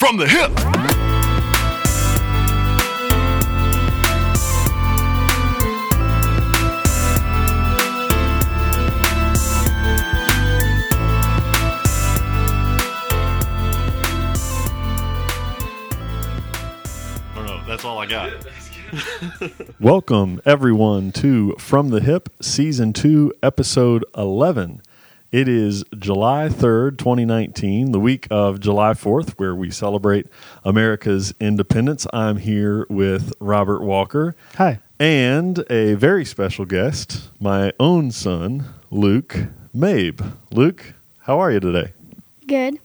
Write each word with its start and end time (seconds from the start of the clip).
From 0.00 0.16
the 0.16 0.26
hip. 0.26 0.50
I 0.56 0.62
don't 17.34 17.46
know. 17.46 17.62
That's 17.68 17.84
all 17.84 17.98
I 17.98 18.06
got. 18.06 18.32
Welcome, 19.80 20.40
everyone, 20.46 21.12
to 21.12 21.54
From 21.58 21.90
the 21.90 22.00
Hip, 22.00 22.30
Season 22.40 22.94
2, 22.94 23.34
Episode 23.42 24.06
11. 24.16 24.80
It 25.32 25.46
is 25.46 25.84
July 25.96 26.48
3rd, 26.48 26.98
2019, 26.98 27.92
the 27.92 28.00
week 28.00 28.26
of 28.32 28.58
July 28.58 28.94
4th, 28.94 29.38
where 29.38 29.54
we 29.54 29.70
celebrate 29.70 30.26
America's 30.64 31.32
independence. 31.38 32.04
I'm 32.12 32.38
here 32.38 32.84
with 32.88 33.32
Robert 33.38 33.80
Walker 33.82 34.34
Hi. 34.56 34.80
and 34.98 35.64
a 35.70 35.94
very 35.94 36.24
special 36.24 36.64
guest, 36.64 37.30
my 37.38 37.72
own 37.78 38.10
son, 38.10 38.64
Luke 38.90 39.36
Mabe. 39.72 40.20
Luke, 40.50 40.94
how 41.20 41.38
are 41.38 41.52
you 41.52 41.60
today? 41.60 41.92
Good. 42.48 42.80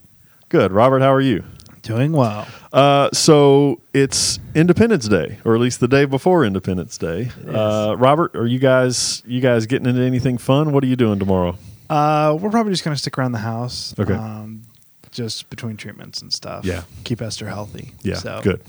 Good. 0.50 0.72
Robert, 0.72 1.00
how 1.00 1.12
are 1.12 1.22
you? 1.22 1.44
Doing 1.82 2.12
well. 2.12 2.48
Uh, 2.72 3.10
so 3.12 3.82
it's 3.92 4.38
Independence 4.54 5.08
Day, 5.08 5.40
or 5.46 5.56
at 5.56 5.62
least 5.62 5.80
the 5.80 5.88
day 5.88 6.06
before 6.06 6.46
Independence 6.46 7.00
Day. 7.00 7.32
Uh, 7.48 7.96
Robert, 7.98 8.36
are 8.36 8.46
you 8.46 8.60
guys 8.60 9.24
you 9.26 9.42
guys 9.42 9.66
getting 9.66 9.88
into 9.88 10.02
anything 10.02 10.38
fun? 10.38 10.74
What 10.74 10.84
are 10.84 10.88
you 10.88 10.96
doing 10.96 11.18
tomorrow? 11.18 11.58
Uh, 11.90 12.38
we're 12.40 12.50
probably 12.50 12.74
just 12.74 12.84
going 12.84 12.96
to 12.96 13.00
stick 13.00 13.18
around 13.18 13.32
the 13.32 13.40
house. 13.40 13.94
Okay. 13.98 14.14
Um, 14.14 14.64
just 15.12 15.50
between 15.50 15.78
treatments 15.78 16.22
and 16.22 16.32
stuff. 16.32 16.66
Yeah. 16.66 16.84
Keep 17.06 17.22
Esther 17.22 17.48
healthy. 17.48 17.92
Yeah, 18.04 18.16
So, 18.16 18.42
good, 18.44 18.62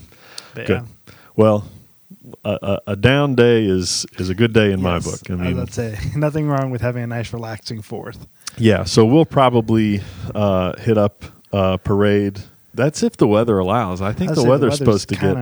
good. 0.55 0.69
yeah. 0.69 0.85
Well, 1.35 1.67
a, 2.43 2.79
a, 2.87 2.95
down 2.95 3.35
day 3.35 3.65
is 3.65 4.05
is 4.17 4.29
a 4.29 4.35
good 4.35 4.53
day 4.53 4.71
in 4.71 4.81
my 4.81 4.99
book. 4.99 5.19
I 5.29 5.35
mean, 5.35 5.57
would 5.57 5.73
say 5.73 5.97
nothing 6.15 6.47
wrong 6.47 6.71
with 6.71 6.81
having 6.81 7.03
a 7.03 7.07
nice, 7.07 7.33
relaxing 7.33 7.81
fourth. 7.81 8.27
yeah. 8.57 8.85
So 8.85 9.05
we'll 9.05 9.25
probably 9.25 10.01
uh, 10.33 10.77
hit 10.79 10.97
up 10.97 11.25
uh, 11.51 11.77
parade. 11.77 12.39
That's 12.73 13.03
if 13.03 13.17
the 13.17 13.27
weather 13.27 13.59
allows. 13.59 14.01
I 14.01 14.13
think 14.13 14.31
I'd 14.31 14.37
the 14.37 14.43
weather's 14.43 14.77
supposed 14.77 15.09
to 15.09 15.15
get 15.15 15.35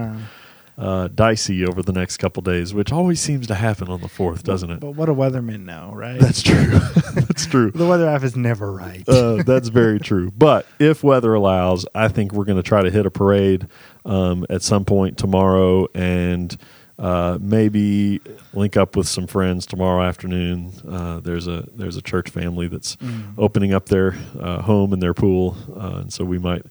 uh, 0.77 1.07
dicey 1.07 1.65
over 1.65 1.81
the 1.81 1.93
next 1.93 2.17
couple 2.17 2.41
days, 2.41 2.73
which 2.73 2.91
always 2.91 3.19
seems 3.21 3.47
to 3.47 3.55
happen 3.55 3.87
on 3.87 4.01
the 4.01 4.09
fourth, 4.09 4.43
doesn't 4.43 4.69
it? 4.69 4.79
But 4.81 4.91
what 4.91 5.05
do 5.05 5.13
weathermen 5.13 5.63
know, 5.65 5.91
right? 5.93 6.19
That's 6.19 6.41
true. 6.41 6.65
That's 7.15 7.45
true. 7.45 7.71
the 7.71 7.87
weather 7.87 8.09
app 8.09 8.23
is 8.23 8.35
never 8.35 8.71
right. 8.71 9.07
uh, 9.07 9.43
that's 9.43 9.69
very 9.69 9.99
true. 9.99 10.31
But 10.31 10.65
if 10.79 11.01
weather 11.03 11.33
allows, 11.33 11.85
I 11.95 12.09
think 12.09 12.33
we're 12.33 12.43
going 12.45 12.57
to 12.61 12.67
try 12.67 12.81
to 12.81 12.91
hit 12.91 13.05
a 13.05 13.11
parade 13.11 13.67
um, 14.03 14.45
at 14.49 14.61
some 14.63 14.83
point 14.83 15.17
tomorrow 15.17 15.87
and 15.95 16.57
uh, 16.99 17.37
maybe 17.41 18.19
link 18.53 18.75
up 18.77 18.95
with 18.97 19.07
some 19.07 19.27
friends 19.27 19.65
tomorrow 19.65 20.03
afternoon. 20.03 20.71
Uh, 20.89 21.19
there's 21.21 21.47
a 21.47 21.67
there's 21.75 21.95
a 21.97 22.01
church 22.01 22.29
family 22.29 22.67
that's 22.67 22.95
Mm. 22.97 23.33
opening 23.37 23.73
up 23.73 23.87
their 23.87 24.15
uh, 24.39 24.61
home 24.61 24.91
and 24.93 25.01
their 25.01 25.13
pool, 25.13 25.55
uh, 25.75 25.99
and 26.01 26.13
so 26.13 26.23
we 26.25 26.37
might 26.37 26.65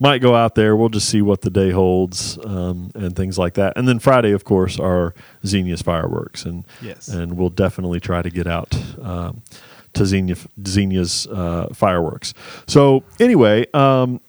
might 0.00 0.18
go 0.22 0.34
out 0.34 0.54
there. 0.54 0.74
We'll 0.74 0.88
just 0.88 1.08
see 1.08 1.22
what 1.22 1.42
the 1.42 1.50
day 1.50 1.70
holds 1.70 2.38
um, 2.44 2.90
and 2.94 3.14
things 3.14 3.38
like 3.38 3.54
that. 3.54 3.74
And 3.76 3.86
then 3.86 3.98
Friday, 3.98 4.32
of 4.32 4.42
course, 4.44 4.80
are 4.80 5.14
Xenia's 5.44 5.82
fireworks, 5.82 6.44
and 6.44 6.64
Yes. 6.82 7.06
and 7.08 7.36
we'll 7.36 7.50
definitely 7.50 8.00
try 8.00 8.22
to 8.22 8.30
get 8.30 8.46
out 8.46 8.74
um, 9.02 9.42
to 9.92 10.06
Xenia, 10.06 10.36
Xenia's 10.62 11.26
uh, 11.26 11.68
fireworks. 11.74 12.32
So 12.66 13.02
anyway, 13.20 13.66
um, 13.74 14.20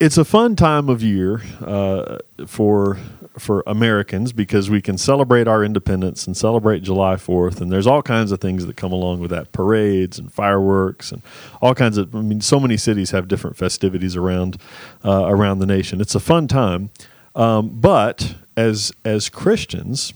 it's 0.00 0.18
a 0.18 0.24
fun 0.24 0.56
time 0.56 0.88
of 0.88 1.02
year 1.02 1.42
uh, 1.60 2.18
for 2.46 2.98
for 3.38 3.62
Americans 3.66 4.32
because 4.32 4.68
we 4.68 4.80
can 4.82 4.98
celebrate 4.98 5.48
our 5.48 5.64
independence 5.64 6.26
and 6.26 6.36
celebrate 6.36 6.82
July 6.82 7.16
Fourth, 7.16 7.60
and 7.60 7.70
there's 7.70 7.86
all 7.86 8.02
kinds 8.02 8.32
of 8.32 8.40
things 8.40 8.66
that 8.66 8.76
come 8.76 8.92
along 8.92 9.20
with 9.20 9.30
that, 9.30 9.52
parades 9.52 10.18
and 10.18 10.32
fireworks 10.32 11.12
and 11.12 11.22
all 11.60 11.74
kinds 11.74 11.96
of. 11.96 12.14
I 12.14 12.20
mean, 12.20 12.40
so 12.40 12.60
many 12.60 12.76
cities 12.76 13.10
have 13.10 13.28
different 13.28 13.56
festivities 13.56 14.16
around 14.16 14.58
uh, 15.04 15.26
around 15.26 15.58
the 15.58 15.66
nation. 15.66 16.00
It's 16.00 16.14
a 16.14 16.20
fun 16.20 16.48
time, 16.48 16.90
um, 17.34 17.70
but 17.80 18.34
as 18.56 18.92
as 19.04 19.28
Christians, 19.28 20.12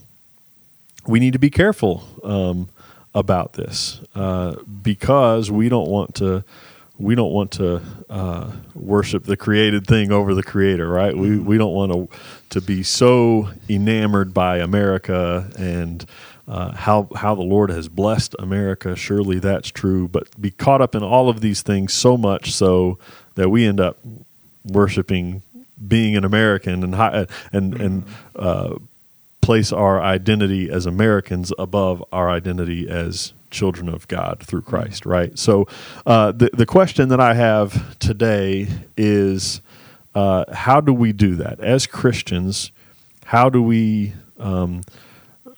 we 1.06 1.20
need 1.20 1.32
to 1.32 1.38
be 1.38 1.50
careful 1.50 2.04
um, 2.22 2.68
about 3.14 3.54
this 3.54 4.00
uh, 4.14 4.56
because 4.82 5.50
we 5.50 5.68
don't 5.68 5.88
want 5.88 6.14
to 6.16 6.44
we 6.98 7.14
don't 7.14 7.32
want 7.32 7.52
to 7.52 7.82
uh, 8.08 8.50
worship 8.74 9.24
the 9.24 9.36
created 9.36 9.86
thing 9.86 10.12
over 10.12 10.34
the 10.34 10.42
creator 10.42 10.88
right? 10.88 11.16
We 11.16 11.38
we 11.38 11.58
don't 11.58 11.74
want 11.74 11.92
to 11.92 12.08
to 12.50 12.60
be 12.60 12.82
so 12.82 13.50
enamored 13.68 14.32
by 14.32 14.58
America 14.58 15.50
and 15.58 16.04
uh, 16.48 16.72
how 16.72 17.08
how 17.14 17.34
the 17.34 17.42
Lord 17.42 17.70
has 17.70 17.88
blessed 17.88 18.34
America. 18.38 18.96
Surely 18.96 19.38
that's 19.38 19.68
true 19.68 20.08
but 20.08 20.40
be 20.40 20.50
caught 20.50 20.80
up 20.80 20.94
in 20.94 21.02
all 21.02 21.28
of 21.28 21.40
these 21.40 21.62
things 21.62 21.92
so 21.92 22.16
much 22.16 22.52
so 22.52 22.98
that 23.34 23.50
we 23.50 23.66
end 23.66 23.80
up 23.80 23.98
worshiping 24.64 25.42
being 25.86 26.16
an 26.16 26.24
American 26.24 26.82
and 26.82 26.94
hi- 26.94 27.26
and 27.52 27.74
and 27.80 28.04
uh, 28.36 28.76
place 29.42 29.72
our 29.72 30.00
identity 30.00 30.70
as 30.70 30.86
Americans 30.86 31.52
above 31.58 32.02
our 32.12 32.30
identity 32.30 32.88
as 32.88 33.32
children 33.56 33.88
of 33.88 34.06
God 34.06 34.40
through 34.40 34.62
Christ, 34.62 35.06
right? 35.06 35.36
So, 35.38 35.66
uh, 36.04 36.32
the 36.32 36.50
the 36.52 36.66
question 36.66 37.08
that 37.08 37.20
I 37.20 37.34
have 37.34 37.98
today 37.98 38.68
is, 38.96 39.60
uh, 40.14 40.44
how 40.52 40.80
do 40.80 40.92
we 40.92 41.12
do 41.12 41.34
that 41.36 41.58
as 41.60 41.86
Christians? 41.86 42.70
How 43.24 43.48
do 43.48 43.62
we 43.62 44.12
um, 44.38 44.82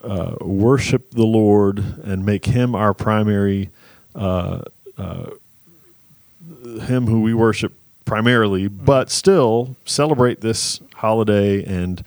uh, 0.02 0.36
worship 0.40 1.10
the 1.10 1.26
Lord 1.26 1.80
and 2.04 2.24
make 2.24 2.46
Him 2.46 2.74
our 2.74 2.94
primary, 2.94 3.70
uh, 4.14 4.62
uh, 4.96 5.30
Him 6.82 7.06
who 7.06 7.20
we 7.20 7.34
worship 7.34 7.72
primarily, 8.04 8.68
but 8.68 9.10
still 9.10 9.76
celebrate 9.84 10.40
this 10.40 10.80
holiday 10.94 11.62
and 11.64 12.02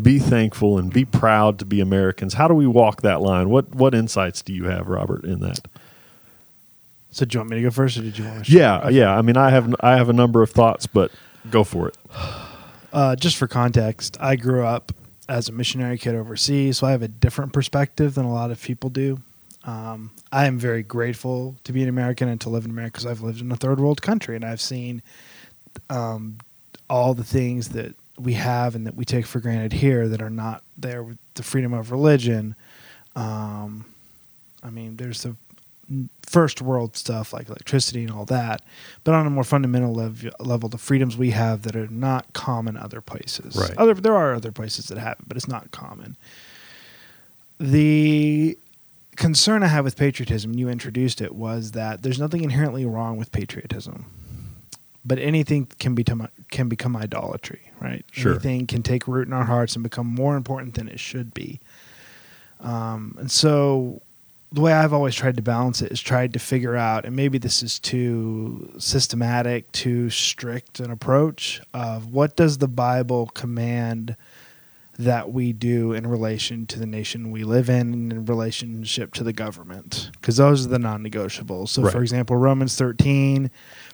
be 0.00 0.18
thankful 0.18 0.78
and 0.78 0.92
be 0.92 1.04
proud 1.04 1.58
to 1.58 1.64
be 1.64 1.80
Americans. 1.80 2.34
How 2.34 2.48
do 2.48 2.54
we 2.54 2.66
walk 2.66 3.02
that 3.02 3.20
line? 3.20 3.50
What 3.50 3.74
what 3.74 3.94
insights 3.94 4.42
do 4.42 4.52
you 4.52 4.64
have, 4.64 4.88
Robert, 4.88 5.24
in 5.24 5.40
that? 5.40 5.66
so, 7.10 7.26
do 7.26 7.34
you 7.34 7.40
want 7.40 7.50
me 7.50 7.56
to 7.56 7.62
go 7.62 7.70
first, 7.70 7.98
or 7.98 8.02
did 8.02 8.16
you 8.16 8.24
want 8.24 8.46
to? 8.46 8.52
Yeah, 8.52 8.88
yeah. 8.88 9.16
I 9.16 9.22
mean, 9.22 9.36
I 9.36 9.50
have 9.50 9.74
I 9.80 9.96
have 9.96 10.08
a 10.08 10.14
number 10.14 10.42
of 10.42 10.50
thoughts, 10.50 10.86
but 10.86 11.10
go 11.50 11.64
for 11.64 11.88
it. 11.88 11.96
Uh, 12.92 13.16
just 13.16 13.38
for 13.38 13.48
context, 13.48 14.18
I 14.20 14.36
grew 14.36 14.66
up 14.66 14.92
as 15.26 15.48
a 15.48 15.52
missionary 15.52 15.96
kid 15.96 16.14
overseas, 16.14 16.76
so 16.76 16.86
I 16.86 16.90
have 16.90 17.00
a 17.00 17.08
different 17.08 17.54
perspective 17.54 18.14
than 18.14 18.26
a 18.26 18.30
lot 18.30 18.50
of 18.50 18.60
people 18.60 18.90
do. 18.90 19.18
Um, 19.64 20.10
I 20.30 20.44
am 20.44 20.58
very 20.58 20.82
grateful 20.82 21.56
to 21.64 21.72
be 21.72 21.82
an 21.82 21.88
American 21.88 22.28
and 22.28 22.38
to 22.42 22.50
live 22.50 22.66
in 22.66 22.70
America 22.70 22.92
because 22.92 23.06
I've 23.06 23.22
lived 23.22 23.40
in 23.40 23.50
a 23.50 23.56
third 23.56 23.80
world 23.80 24.02
country 24.02 24.36
and 24.36 24.44
I've 24.44 24.60
seen 24.60 25.00
um, 25.88 26.36
all 26.90 27.14
the 27.14 27.24
things 27.24 27.70
that 27.70 27.94
we 28.22 28.34
have 28.34 28.74
and 28.74 28.86
that 28.86 28.94
we 28.94 29.04
take 29.04 29.26
for 29.26 29.40
granted 29.40 29.72
here 29.72 30.08
that 30.08 30.22
are 30.22 30.30
not 30.30 30.62
there 30.76 31.02
with 31.02 31.18
the 31.34 31.42
freedom 31.42 31.72
of 31.72 31.90
religion. 31.90 32.54
Um, 33.16 33.84
I 34.62 34.70
mean, 34.70 34.96
there's 34.96 35.22
the 35.22 35.36
first 36.22 36.62
world 36.62 36.96
stuff 36.96 37.32
like 37.32 37.48
electricity 37.48 38.02
and 38.02 38.12
all 38.12 38.24
that, 38.24 38.62
but 39.04 39.14
on 39.14 39.26
a 39.26 39.30
more 39.30 39.44
fundamental 39.44 39.92
lev- 39.94 40.30
level, 40.40 40.68
the 40.68 40.78
freedoms 40.78 41.16
we 41.16 41.30
have 41.30 41.62
that 41.62 41.76
are 41.76 41.88
not 41.88 42.32
common 42.32 42.76
other 42.76 43.00
places. 43.00 43.56
Right. 43.56 43.76
Other 43.76 43.94
there 43.94 44.16
are 44.16 44.34
other 44.34 44.52
places 44.52 44.86
that 44.86 44.98
have 44.98 45.18
it, 45.18 45.28
but 45.28 45.36
it's 45.36 45.48
not 45.48 45.70
common. 45.70 46.16
The 47.60 48.56
concern 49.16 49.62
I 49.62 49.66
have 49.66 49.84
with 49.84 49.96
patriotism, 49.96 50.54
you 50.54 50.68
introduced 50.68 51.20
it, 51.20 51.34
was 51.34 51.72
that 51.72 52.02
there's 52.02 52.18
nothing 52.18 52.42
inherently 52.42 52.86
wrong 52.86 53.16
with 53.18 53.30
patriotism, 53.30 54.06
but 55.04 55.18
anything 55.18 55.66
can 55.78 55.94
become 55.94 56.28
can 56.50 56.68
become 56.68 56.96
idolatry, 56.96 57.72
right? 57.80 58.04
Sure. 58.12 58.32
Anything 58.32 58.66
can 58.66 58.82
take 58.82 59.06
root 59.08 59.26
in 59.26 59.32
our 59.32 59.44
hearts 59.44 59.74
and 59.74 59.82
become 59.82 60.06
more 60.06 60.36
important 60.36 60.74
than 60.74 60.88
it 60.88 61.00
should 61.00 61.32
be. 61.34 61.60
Um, 62.60 63.16
and 63.18 63.30
so 63.30 64.02
the 64.52 64.60
way 64.60 64.72
I've 64.72 64.92
always 64.92 65.14
tried 65.14 65.36
to 65.36 65.42
balance 65.42 65.80
it 65.82 65.90
is 65.90 66.00
tried 66.00 66.34
to 66.34 66.38
figure 66.38 66.76
out, 66.76 67.04
and 67.06 67.16
maybe 67.16 67.38
this 67.38 67.62
is 67.62 67.78
too 67.78 68.70
systematic, 68.78 69.72
too 69.72 70.10
strict 70.10 70.78
an 70.78 70.90
approach 70.90 71.60
of 71.72 72.12
what 72.12 72.36
does 72.36 72.58
the 72.58 72.68
Bible 72.68 73.26
command 73.28 74.14
that 74.98 75.32
we 75.32 75.54
do 75.54 75.92
in 75.94 76.06
relation 76.06 76.66
to 76.66 76.78
the 76.78 76.84
nation 76.86 77.30
we 77.30 77.44
live 77.44 77.70
in 77.70 77.92
and 77.94 78.12
in 78.12 78.26
relationship 78.26 79.14
to 79.14 79.24
the 79.24 79.32
government 79.32 80.10
because 80.20 80.36
those 80.36 80.66
are 80.66 80.68
the 80.68 80.78
non-negotiables 80.78 81.70
so 81.70 81.82
Right. 81.82 81.90
for 81.92 82.02
example 82.02 82.36
romans 82.36 82.76
13 82.76 83.50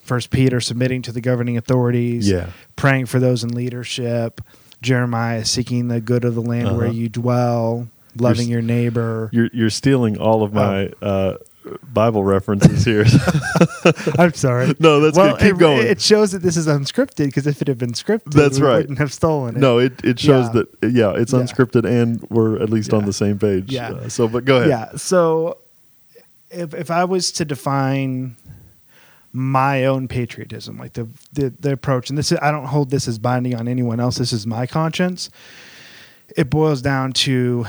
first 0.08 0.30
peter 0.30 0.60
submitting 0.60 1.02
to 1.02 1.12
the 1.12 1.20
governing 1.20 1.56
authorities 1.56 2.28
Yeah. 2.28 2.50
praying 2.76 3.06
for 3.06 3.18
those 3.20 3.44
in 3.44 3.50
leadership 3.54 4.40
jeremiah 4.82 5.44
seeking 5.44 5.88
the 5.88 6.00
good 6.00 6.24
of 6.24 6.34
the 6.34 6.42
land 6.42 6.76
where 6.76 6.86
Uh-huh. 6.86 6.94
you 6.94 7.08
dwell 7.08 7.88
loving 8.16 8.46
s- 8.46 8.48
your 8.48 8.62
neighbor 8.62 9.28
You're 9.32 9.50
you're 9.52 9.70
stealing 9.70 10.18
all 10.18 10.42
of 10.42 10.52
my 10.52 10.90
uh, 11.02 11.34
Bible 11.92 12.24
references 12.24 12.82
here. 12.86 13.04
I'm 14.18 14.32
sorry. 14.32 14.74
No, 14.80 15.00
that's 15.00 15.18
well, 15.18 15.32
good. 15.36 15.40
Keep 15.42 15.56
it, 15.56 15.58
going. 15.58 15.86
It 15.86 16.00
shows 16.00 16.32
that 16.32 16.38
this 16.40 16.56
is 16.56 16.66
unscripted 16.66 17.26
because 17.26 17.46
if 17.46 17.60
it 17.60 17.68
had 17.68 17.76
been 17.76 17.92
scripted, 17.92 18.32
That's 18.32 18.58
we 18.58 18.64
right. 18.66 18.76
wouldn't 18.78 18.98
have 18.98 19.12
stolen 19.12 19.56
it. 19.56 19.60
no, 19.60 19.76
it, 19.78 19.92
it 20.02 20.18
shows 20.18 20.46
Yeah. 20.46 20.62
that 20.80 20.92
yeah, 20.94 21.12
it's 21.20 21.34
Yeah. 21.34 21.40
unscripted 21.40 21.84
and 21.84 22.24
we're 22.30 22.56
at 22.62 22.70
least 22.70 22.94
on 22.94 23.04
the 23.04 23.12
same 23.12 23.38
page. 23.38 23.70
Yeah. 23.70 23.90
Uh, 23.90 24.08
so, 24.08 24.26
but 24.28 24.46
go 24.46 24.56
ahead. 24.56 24.70
Yeah. 24.70 24.96
So 24.96 25.58
if 26.50 26.72
if 26.72 26.90
I 26.90 27.04
was 27.04 27.30
to 27.32 27.44
define 27.44 28.36
my 29.32 29.84
own 29.84 30.08
patriotism, 30.08 30.78
like 30.78 30.94
the, 30.94 31.08
the 31.32 31.52
the 31.60 31.72
approach, 31.72 32.08
and 32.08 32.18
this 32.18 32.32
is, 32.32 32.38
I 32.40 32.50
don't 32.50 32.66
hold 32.66 32.90
this 32.90 33.06
as 33.06 33.18
binding 33.18 33.54
on 33.54 33.68
anyone 33.68 34.00
else. 34.00 34.16
This 34.16 34.32
is 34.32 34.46
my 34.46 34.66
conscience. 34.66 35.30
It 36.36 36.50
boils 36.50 36.82
down 36.82 37.12
to 37.12 37.66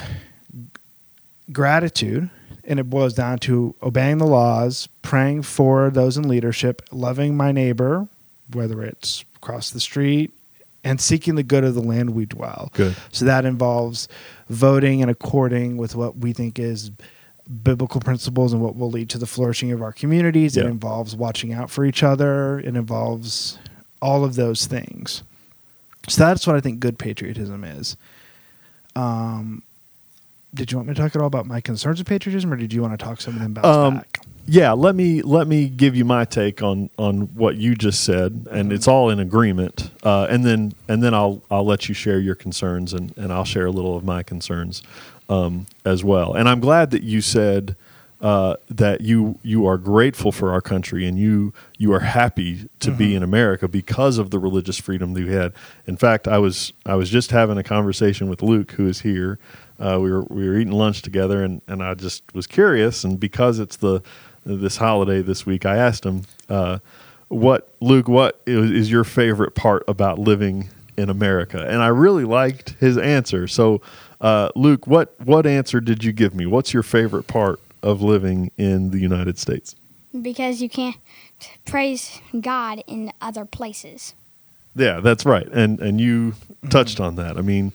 gratitude, 1.51 2.29
and 2.63 2.79
it 2.79 2.89
boils 2.89 3.13
down 3.13 3.39
to 3.39 3.75
obeying 3.81 4.19
the 4.19 4.27
laws, 4.27 4.87
praying 5.01 5.43
for 5.43 5.89
those 5.89 6.17
in 6.17 6.27
leadership, 6.27 6.81
loving 6.91 7.35
my 7.35 7.51
neighbor, 7.51 8.07
whether 8.53 8.83
it's 8.83 9.23
across 9.35 9.69
the 9.69 9.79
street, 9.79 10.31
and 10.83 11.01
seeking 11.01 11.35
the 11.35 11.43
good 11.43 11.63
of 11.63 11.73
the 11.73 11.81
land 11.81 12.11
we 12.11 12.25
dwell. 12.25 12.69
Good. 12.73 12.95
So 13.11 13.25
that 13.25 13.45
involves 13.45 14.07
voting 14.49 15.01
and 15.01 15.11
according 15.11 15.77
with 15.77 15.95
what 15.95 16.17
we 16.17 16.33
think 16.33 16.59
is 16.59 16.91
biblical 17.63 17.99
principles 17.99 18.53
and 18.53 18.61
what 18.61 18.75
will 18.75 18.91
lead 18.91 19.09
to 19.09 19.17
the 19.17 19.25
flourishing 19.25 19.71
of 19.71 19.81
our 19.81 19.91
communities. 19.91 20.55
It 20.55 20.65
involves 20.65 21.15
watching 21.15 21.51
out 21.51 21.69
for 21.71 21.83
each 21.83 22.03
other. 22.03 22.59
It 22.59 22.75
involves 22.75 23.57
all 24.01 24.23
of 24.23 24.35
those 24.35 24.67
things. 24.67 25.23
So 26.07 26.23
that's 26.23 26.47
what 26.47 26.55
I 26.55 26.61
think 26.61 26.79
good 26.79 26.97
patriotism 26.97 27.63
is. 27.63 27.97
Um, 28.95 29.63
did 30.53 30.71
you 30.71 30.77
want 30.77 30.87
me 30.87 30.95
to 30.95 31.01
talk 31.01 31.15
at 31.15 31.21
all 31.21 31.27
about 31.27 31.45
my 31.45 31.61
concerns 31.61 31.99
with 31.99 32.07
patriotism, 32.07 32.51
or 32.51 32.55
did 32.55 32.73
you 32.73 32.81
want 32.81 32.97
to 32.97 33.03
talk 33.03 33.21
some 33.21 33.35
of 33.35 33.41
them 33.41 33.53
bounce 33.53 33.67
Um, 33.67 33.97
back? 33.97 34.19
Yeah, 34.47 34.71
let 34.71 34.95
me 34.95 35.21
let 35.21 35.47
me 35.47 35.69
give 35.69 35.95
you 35.95 36.05
my 36.05 36.25
take 36.25 36.63
on 36.63 36.89
on 36.97 37.21
what 37.35 37.57
you 37.57 37.75
just 37.75 38.03
said, 38.03 38.47
and 38.49 38.73
it's 38.73 38.87
all 38.87 39.11
in 39.11 39.19
agreement. 39.19 39.91
Uh, 40.01 40.25
and 40.27 40.43
then 40.43 40.73
and 40.87 41.03
then 41.03 41.13
I'll 41.13 41.43
I'll 41.51 41.65
let 41.65 41.87
you 41.87 41.93
share 41.93 42.19
your 42.19 42.33
concerns, 42.33 42.93
and 42.93 43.15
and 43.15 43.31
I'll 43.31 43.45
share 43.45 43.67
a 43.67 43.71
little 43.71 43.95
of 43.95 44.03
my 44.03 44.23
concerns 44.23 44.81
um, 45.29 45.67
as 45.85 46.03
well. 46.03 46.33
And 46.33 46.49
I'm 46.49 46.59
glad 46.59 46.91
that 46.91 47.03
you 47.03 47.21
said 47.21 47.75
uh, 48.21 48.55
that 48.69 48.99
you 48.99 49.39
you 49.43 49.65
are 49.65 49.77
grateful 49.77 50.31
for 50.33 50.51
our 50.51 50.59
country, 50.59 51.07
and 51.07 51.17
you 51.17 51.53
you 51.77 51.93
are 51.93 52.01
happy 52.01 52.67
to 52.81 52.91
be 52.91 53.15
in 53.15 53.23
America 53.23 53.67
because 53.67 54.17
of 54.17 54.29
the 54.29 54.39
religious 54.39 54.77
freedom 54.77 55.13
that 55.13 55.23
we 55.23 55.31
had. 55.31 55.53
In 55.85 55.95
fact, 55.95 56.27
I 56.27 56.37
was 56.37 56.73
I 56.85 56.95
was 56.95 57.09
just 57.09 57.31
having 57.31 57.57
a 57.57 57.63
conversation 57.63 58.27
with 58.29 58.41
Luke, 58.41 58.71
who 58.73 58.87
is 58.87 59.01
here. 59.01 59.39
Uh, 59.79 59.99
we 60.01 60.11
were 60.11 60.23
we 60.23 60.49
were 60.49 60.57
eating 60.57 60.73
lunch 60.73 61.01
together, 61.01 61.41
and, 61.41 61.61
and 61.67 61.81
I 61.81 61.93
just 61.93 62.23
was 62.33 62.45
curious, 62.45 63.05
and 63.05 63.17
because 63.17 63.59
it's 63.59 63.77
the 63.77 64.01
this 64.45 64.75
holiday 64.77 65.21
this 65.21 65.45
week, 65.45 65.65
I 65.65 65.77
asked 65.77 66.05
him, 66.05 66.23
uh, 66.49 66.79
"What 67.29 67.73
Luke? 67.79 68.09
What 68.09 68.41
is, 68.45 68.71
is 68.71 68.91
your 68.91 69.05
favorite 69.05 69.55
part 69.55 69.83
about 69.87 70.19
living 70.19 70.69
in 70.97 71.09
America?" 71.09 71.65
And 71.65 71.81
I 71.81 71.87
really 71.87 72.25
liked 72.25 72.71
his 72.81 72.97
answer. 72.97 73.47
So, 73.47 73.81
uh, 74.21 74.49
Luke, 74.55 74.87
what 74.87 75.19
what 75.21 75.45
answer 75.45 75.79
did 75.79 76.03
you 76.03 76.11
give 76.11 76.33
me? 76.35 76.45
What's 76.45 76.73
your 76.73 76.83
favorite 76.83 77.27
part 77.27 77.59
of 77.81 78.01
living 78.01 78.51
in 78.57 78.91
the 78.91 78.99
United 78.99 79.37
States? 79.37 79.75
because 80.21 80.61
you 80.61 80.69
can't 80.69 80.97
praise 81.65 82.19
God 82.39 82.83
in 82.87 83.11
other 83.21 83.45
places. 83.45 84.13
Yeah, 84.75 84.99
that's 84.99 85.25
right. 85.25 85.47
And 85.47 85.79
and 85.79 85.99
you 85.99 86.35
touched 86.69 86.99
on 86.99 87.15
that. 87.15 87.37
I 87.37 87.41
mean, 87.41 87.73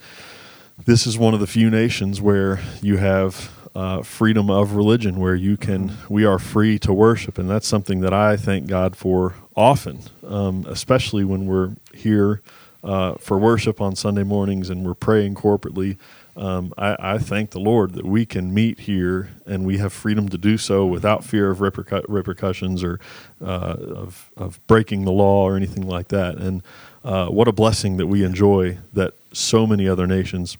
this 0.85 1.05
is 1.05 1.17
one 1.17 1.33
of 1.33 1.39
the 1.39 1.47
few 1.47 1.69
nations 1.69 2.21
where 2.21 2.59
you 2.81 2.97
have 2.97 3.51
uh, 3.75 4.01
freedom 4.01 4.49
of 4.49 4.73
religion, 4.73 5.19
where 5.19 5.35
you 5.35 5.57
can 5.57 5.97
we 6.09 6.25
are 6.25 6.39
free 6.39 6.79
to 6.79 6.93
worship, 6.93 7.37
and 7.37 7.49
that's 7.49 7.67
something 7.67 8.01
that 8.01 8.13
I 8.13 8.37
thank 8.37 8.67
God 8.67 8.95
for 8.95 9.35
often, 9.55 9.99
um, 10.27 10.65
especially 10.67 11.23
when 11.23 11.45
we're 11.45 11.71
here 11.93 12.41
uh, 12.83 13.15
for 13.15 13.37
worship 13.37 13.81
on 13.81 13.95
Sunday 13.95 14.23
mornings 14.23 14.69
and 14.69 14.85
we're 14.85 14.93
praying 14.93 15.35
corporately. 15.35 15.97
Um, 16.35 16.73
I, 16.77 16.95
I 16.99 17.17
thank 17.17 17.51
the 17.51 17.59
Lord 17.59 17.93
that 17.93 18.05
we 18.05 18.25
can 18.25 18.53
meet 18.53 18.81
here 18.81 19.29
and 19.45 19.65
we 19.65 19.77
have 19.77 19.93
freedom 19.93 20.27
to 20.29 20.37
do 20.37 20.57
so 20.57 20.85
without 20.85 21.23
fear 21.23 21.49
of 21.49 21.59
repercu- 21.59 22.05
repercussions 22.09 22.83
or 22.83 22.99
uh, 23.41 23.75
of, 23.79 24.31
of 24.35 24.59
breaking 24.67 25.05
the 25.05 25.11
law 25.11 25.43
or 25.43 25.55
anything 25.55 25.87
like 25.87 26.09
that. 26.09 26.35
And 26.35 26.61
uh, 27.03 27.27
what 27.27 27.47
a 27.47 27.53
blessing 27.53 27.97
that 27.97 28.07
we 28.07 28.23
enjoy 28.23 28.79
that 28.93 29.13
so 29.31 29.65
many 29.65 29.87
other 29.87 30.07
nations 30.07 30.57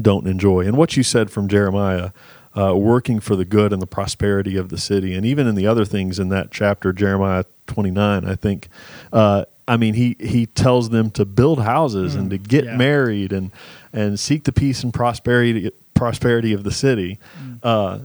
don't 0.00 0.26
enjoy. 0.26 0.60
And 0.66 0.76
what 0.76 0.96
you 0.96 1.02
said 1.02 1.30
from 1.30 1.48
Jeremiah, 1.48 2.10
uh, 2.56 2.74
working 2.76 3.20
for 3.20 3.36
the 3.36 3.44
good 3.44 3.72
and 3.72 3.80
the 3.80 3.86
prosperity 3.86 4.56
of 4.56 4.68
the 4.68 4.78
city, 4.78 5.14
and 5.14 5.24
even 5.24 5.46
in 5.46 5.54
the 5.54 5.66
other 5.66 5.84
things 5.84 6.18
in 6.18 6.28
that 6.30 6.50
chapter, 6.50 6.92
Jeremiah 6.92 7.44
29, 7.66 8.24
I 8.24 8.34
think. 8.34 8.68
Uh, 9.12 9.44
I 9.72 9.78
mean, 9.78 9.94
he, 9.94 10.16
he 10.20 10.44
tells 10.44 10.90
them 10.90 11.10
to 11.12 11.24
build 11.24 11.62
houses 11.62 12.14
and 12.14 12.28
to 12.28 12.38
mm. 12.38 12.46
get 12.46 12.64
yeah. 12.66 12.76
married 12.76 13.32
and 13.32 13.50
and 13.94 14.20
seek 14.20 14.44
the 14.44 14.52
peace 14.52 14.84
and 14.84 14.92
prosperity 14.92 15.70
prosperity 15.94 16.52
of 16.52 16.62
the 16.62 16.70
city. 16.70 17.18
Mm. 17.42 17.58
Uh, 17.62 17.98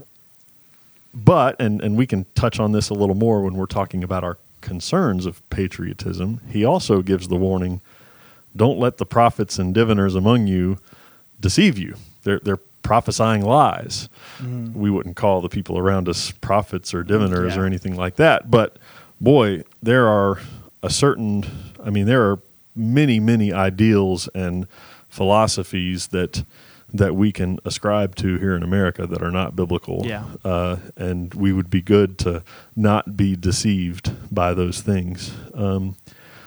but 1.13 1.59
and 1.59 1.81
and 1.81 1.97
we 1.97 2.07
can 2.07 2.25
touch 2.35 2.57
on 2.57 2.71
this 2.71 2.89
a 2.89 2.93
little 2.93 3.15
more 3.15 3.41
when 3.41 3.55
we're 3.55 3.65
talking 3.65 4.01
about 4.01 4.23
our 4.23 4.37
concerns 4.61 5.25
of 5.25 5.47
patriotism. 5.49 6.39
He 6.49 6.63
also 6.63 7.01
gives 7.01 7.27
the 7.27 7.35
warning: 7.35 7.81
don't 8.55 8.79
let 8.79 8.97
the 8.97 9.05
prophets 9.05 9.59
and 9.59 9.73
diviners 9.73 10.15
among 10.15 10.47
you 10.47 10.79
deceive 11.41 11.77
you. 11.77 11.95
They're 12.23 12.39
they're 12.39 12.61
prophesying 12.81 13.43
lies. 13.43 14.07
Mm. 14.41 14.73
We 14.73 14.89
wouldn't 14.89 15.17
call 15.17 15.41
the 15.41 15.49
people 15.49 15.77
around 15.77 16.07
us 16.07 16.31
prophets 16.31 16.93
or 16.93 17.03
diviners 17.03 17.55
Yeah. 17.55 17.61
or 17.61 17.65
anything 17.65 17.97
like 17.97 18.15
that. 18.15 18.49
But 18.49 18.77
boy, 19.19 19.63
there 19.83 20.07
are 20.07 20.39
a 20.83 20.89
certain. 20.89 21.45
I 21.83 21.89
mean, 21.89 22.05
there 22.05 22.29
are 22.29 22.39
many 22.75 23.19
many 23.19 23.51
ideals 23.51 24.29
and 24.35 24.67
philosophies 25.09 26.07
that 26.07 26.43
that 26.93 27.15
we 27.15 27.31
can 27.31 27.59
ascribe 27.65 28.15
to 28.15 28.37
here 28.37 28.55
in 28.55 28.63
America 28.63 29.05
that 29.05 29.21
are 29.21 29.31
not 29.31 29.55
biblical. 29.55 30.05
Yeah. 30.05 30.23
Uh, 30.43 30.77
and 30.95 31.33
we 31.33 31.51
would 31.51 31.69
be 31.69 31.81
good 31.81 32.17
to 32.19 32.43
not 32.75 33.17
be 33.17 33.35
deceived 33.35 34.11
by 34.33 34.53
those 34.53 34.81
things. 34.81 35.33
Um, 35.53 35.97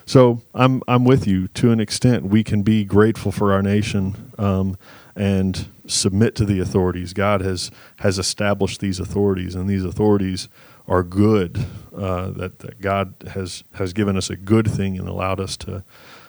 so 0.06 0.40
I'm 0.54 0.82
I'm 0.88 1.04
with 1.04 1.26
you 1.26 1.48
to 1.48 1.70
an 1.70 1.78
extent. 1.78 2.24
We 2.24 2.42
can 2.42 2.62
be 2.62 2.84
grateful 2.84 3.30
for 3.30 3.52
our 3.52 3.62
nation 3.62 4.32
um, 4.38 4.76
and 5.14 5.68
submit 5.86 6.34
to 6.36 6.44
the 6.44 6.58
authorities. 6.58 7.12
God 7.12 7.42
has 7.42 7.70
has 7.98 8.18
established 8.18 8.80
these 8.80 8.98
authorities, 8.98 9.54
and 9.54 9.68
these 9.68 9.84
authorities 9.84 10.48
are 10.90 11.02
good. 11.02 11.64
Uh, 11.96 12.30
that 12.30 12.58
that 12.60 12.80
God 12.80 13.14
has 13.34 13.64
has 13.74 13.92
given 13.92 14.16
us 14.16 14.30
a 14.30 14.36
good 14.36 14.70
thing 14.70 14.98
and 14.98 15.08
allowed 15.08 15.40
us 15.40 15.56
to 15.58 15.82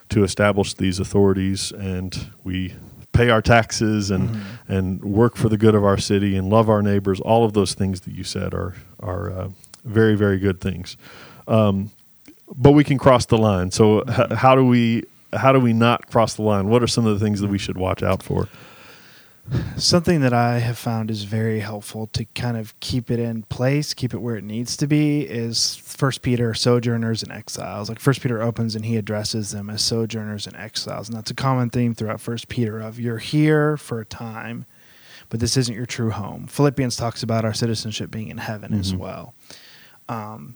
to 0.09 0.23
establish 0.23 0.73
these 0.73 0.99
authorities, 0.99 1.71
and 1.71 2.31
we 2.43 2.73
pay 3.11 3.29
our 3.29 3.41
taxes 3.41 4.09
and 4.09 4.41
and 4.67 5.03
work 5.03 5.35
for 5.35 5.49
the 5.49 5.57
good 5.57 5.75
of 5.75 5.83
our 5.83 5.97
city 5.97 6.35
and 6.35 6.49
love 6.49 6.69
our 6.69 6.81
neighbors. 6.81 7.19
All 7.19 7.43
of 7.43 7.53
those 7.53 7.73
things 7.73 8.01
that 8.01 8.13
you 8.13 8.23
said 8.23 8.53
are 8.53 8.75
are 8.99 9.31
uh, 9.31 9.49
very 9.83 10.15
very 10.15 10.39
good 10.39 10.61
things. 10.61 10.97
Um, 11.47 11.91
but 12.55 12.71
we 12.71 12.83
can 12.83 12.97
cross 12.97 13.25
the 13.25 13.37
line. 13.37 13.71
So 13.71 14.03
h- 14.09 14.31
how 14.31 14.55
do 14.55 14.65
we 14.65 15.03
how 15.33 15.51
do 15.51 15.59
we 15.59 15.73
not 15.73 16.07
cross 16.07 16.33
the 16.35 16.41
line? 16.41 16.69
What 16.69 16.83
are 16.83 16.87
some 16.87 17.05
of 17.05 17.17
the 17.17 17.23
things 17.23 17.39
that 17.41 17.49
we 17.49 17.57
should 17.57 17.77
watch 17.77 18.03
out 18.03 18.23
for? 18.23 18.47
Something 19.75 20.21
that 20.21 20.33
I 20.33 20.59
have 20.59 20.77
found 20.77 21.09
is 21.11 21.23
very 21.23 21.59
helpful 21.59 22.07
to 22.13 22.25
kind 22.35 22.55
of 22.55 22.79
keep 22.79 23.09
it 23.09 23.19
in 23.19 23.43
place, 23.43 23.93
keep 23.93 24.13
it 24.13 24.19
where 24.21 24.35
it 24.35 24.43
needs 24.43 24.77
to 24.77 24.87
be, 24.87 25.21
is 25.21 25.75
First 25.77 26.21
Peter, 26.21 26.53
sojourners 26.53 27.23
and 27.23 27.31
exiles. 27.31 27.89
Like 27.89 27.99
First 27.99 28.21
Peter 28.21 28.41
opens 28.41 28.75
and 28.75 28.85
he 28.85 28.95
addresses 28.97 29.51
them 29.51 29.69
as 29.69 29.81
sojourners 29.81 30.45
and 30.47 30.55
exiles, 30.55 31.09
and 31.09 31.17
that's 31.17 31.31
a 31.31 31.35
common 31.35 31.69
theme 31.69 31.93
throughout 31.95 32.21
First 32.21 32.47
Peter 32.47 32.79
of 32.79 32.99
you're 32.99 33.17
here 33.17 33.75
for 33.77 33.99
a 33.99 34.05
time, 34.05 34.65
but 35.29 35.39
this 35.39 35.57
isn't 35.57 35.75
your 35.75 35.85
true 35.87 36.11
home. 36.11 36.47
Philippians 36.47 36.95
talks 36.95 37.23
about 37.23 37.43
our 37.43 37.53
citizenship 37.53 38.11
being 38.11 38.29
in 38.29 38.37
heaven 38.37 38.73
as 38.73 38.93
Mhm. 38.93 38.97
well. 38.97 39.33
Um, 40.07 40.55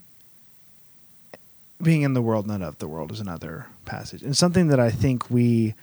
being 1.82 2.02
in 2.02 2.14
the 2.14 2.22
world, 2.22 2.46
not 2.46 2.62
of 2.62 2.78
the 2.78 2.88
world, 2.88 3.12
is 3.12 3.20
another 3.20 3.66
passage, 3.84 4.22
and 4.22 4.36
something 4.36 4.68
that 4.68 4.80
I 4.80 4.90
think 4.90 5.28
we 5.28 5.74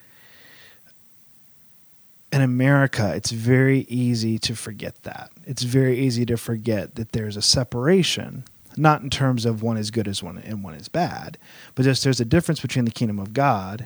in 2.33 2.41
America, 2.41 3.13
it's 3.15 3.29
very 3.29 3.81
easy 3.81 4.39
to 4.39 4.55
forget 4.55 5.03
that. 5.03 5.29
It's 5.45 5.61
very 5.61 5.99
easy 5.99 6.25
to 6.25 6.35
forget 6.35 6.95
that 6.95 7.11
there's 7.11 7.37
a 7.37 7.43
separation, 7.43 8.43
not 8.75 9.03
in 9.03 9.11
terms 9.11 9.45
of 9.45 9.61
one 9.61 9.77
is 9.77 9.91
good 9.91 10.07
as 10.07 10.23
one 10.23 10.39
and 10.39 10.63
one 10.63 10.73
is 10.73 10.87
bad, 10.87 11.37
but 11.75 11.83
just 11.83 12.03
there's 12.03 12.19
a 12.19 12.25
difference 12.25 12.59
between 12.59 12.85
the 12.85 12.91
kingdom 12.91 13.19
of 13.19 13.33
God 13.33 13.85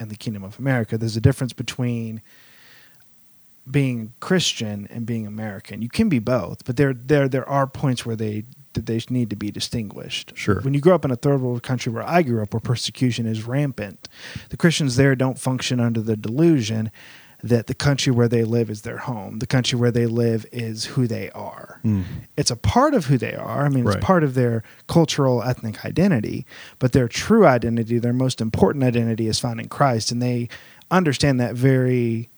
and 0.00 0.10
the 0.10 0.16
kingdom 0.16 0.42
of 0.42 0.58
America. 0.58 0.98
There's 0.98 1.16
a 1.16 1.20
difference 1.20 1.52
between 1.52 2.20
being 3.70 4.12
Christian 4.18 4.88
and 4.90 5.06
being 5.06 5.24
American. 5.24 5.80
You 5.80 5.88
can 5.88 6.08
be 6.08 6.18
both, 6.18 6.64
but 6.64 6.76
there 6.76 6.94
there 6.94 7.28
there 7.28 7.48
are 7.48 7.68
points 7.68 8.04
where 8.04 8.16
they 8.16 8.42
that 8.72 8.86
they 8.86 9.00
need 9.08 9.30
to 9.30 9.36
be 9.36 9.52
distinguished. 9.52 10.32
Sure. 10.34 10.60
When 10.62 10.74
you 10.74 10.80
grow 10.80 10.96
up 10.96 11.04
in 11.04 11.12
a 11.12 11.16
third 11.16 11.42
world 11.42 11.62
country 11.62 11.92
where 11.92 12.02
I 12.02 12.22
grew 12.22 12.42
up, 12.42 12.52
where 12.52 12.60
persecution 12.60 13.24
is 13.24 13.46
rampant, 13.46 14.08
the 14.48 14.56
Christians 14.56 14.96
there 14.96 15.14
don't 15.14 15.38
function 15.38 15.78
under 15.78 16.00
the 16.00 16.16
delusion 16.16 16.90
that 17.42 17.68
the 17.68 17.74
country 17.74 18.12
where 18.12 18.26
they 18.28 18.42
live 18.42 18.68
is 18.68 18.82
their 18.82 18.98
home. 18.98 19.38
The 19.38 19.46
country 19.46 19.78
where 19.78 19.92
they 19.92 20.06
live 20.06 20.44
is 20.50 20.84
who 20.86 21.06
they 21.06 21.30
are. 21.30 21.78
Mm. 21.84 22.02
It's 22.36 22.50
a 22.50 22.56
part 22.56 22.94
of 22.94 23.06
who 23.06 23.16
they 23.16 23.34
are. 23.34 23.64
I 23.64 23.68
mean, 23.68 23.84
Right. 23.84 23.96
it's 23.96 24.04
part 24.04 24.24
of 24.24 24.34
their 24.34 24.64
cultural, 24.88 25.42
ethnic 25.44 25.84
identity, 25.84 26.44
but 26.80 26.92
their 26.92 27.06
true 27.06 27.46
identity, 27.46 27.98
their 28.00 28.12
most 28.12 28.40
important 28.40 28.82
identity, 28.82 29.28
is 29.28 29.38
found 29.38 29.60
in 29.60 29.68
Christ. 29.68 30.10
And 30.10 30.20
they 30.20 30.48
understand 30.90 31.38
that 31.38 31.54
very 31.54 32.28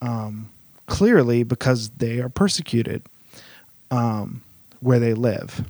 um, 0.00 0.50
clearly 0.86 1.42
because 1.42 1.88
they 1.90 2.20
are 2.20 2.28
persecuted 2.28 3.02
um, 3.90 4.40
where 4.80 5.00
they 5.00 5.14
live. 5.14 5.64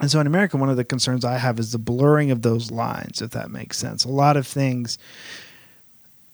And 0.00 0.10
so 0.10 0.20
in 0.20 0.26
America, 0.26 0.56
one 0.56 0.70
of 0.70 0.76
the 0.76 0.84
concerns 0.84 1.24
I 1.24 1.38
have 1.38 1.58
is 1.58 1.72
the 1.72 1.78
blurring 1.78 2.30
of 2.30 2.42
those 2.42 2.70
lines, 2.70 3.20
if 3.20 3.32
that 3.32 3.50
makes 3.50 3.76
sense. 3.76 4.04
A 4.04 4.08
lot 4.08 4.36
of 4.36 4.46
things 4.46 4.96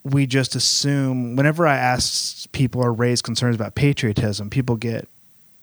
we 0.04 0.26
just 0.26 0.54
assume, 0.54 1.34
whenever 1.34 1.66
I 1.66 1.76
ask 1.76 2.50
people 2.52 2.82
or 2.82 2.92
raise 2.92 3.23
concerns 3.23 3.56
about 3.56 3.75
patriotism, 3.75 4.50
people 4.50 4.76
get, 4.76 5.08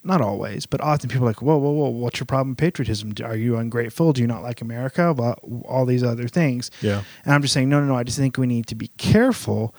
not 0.03 0.19
always, 0.19 0.65
but 0.65 0.81
often 0.81 1.09
people 1.09 1.25
are 1.25 1.29
like, 1.29 1.43
whoa, 1.43 1.57
whoa, 1.57 1.69
whoa, 1.69 1.89
what's 1.89 2.19
your 2.19 2.25
problem 2.25 2.49
with 2.49 2.57
patriotism? 2.57 3.13
Are 3.23 3.35
you 3.35 3.57
ungrateful? 3.57 4.13
Do 4.13 4.21
you 4.21 4.27
not 4.27 4.41
like 4.41 4.61
America? 4.61 5.13
Well, 5.13 5.39
all 5.67 5.85
these 5.85 6.03
other 6.03 6.27
things. 6.27 6.71
Yeah. 6.81 7.03
And 7.23 7.35
I'm 7.35 7.43
just 7.43 7.53
saying, 7.53 7.69
no, 7.69 7.79
no, 7.79 7.85
no. 7.85 7.95
I 7.95 8.03
just 8.03 8.17
think 8.17 8.37
we 8.37 8.47
need 8.47 8.65
to 8.67 8.75
be 8.75 8.87
careful 8.97 9.75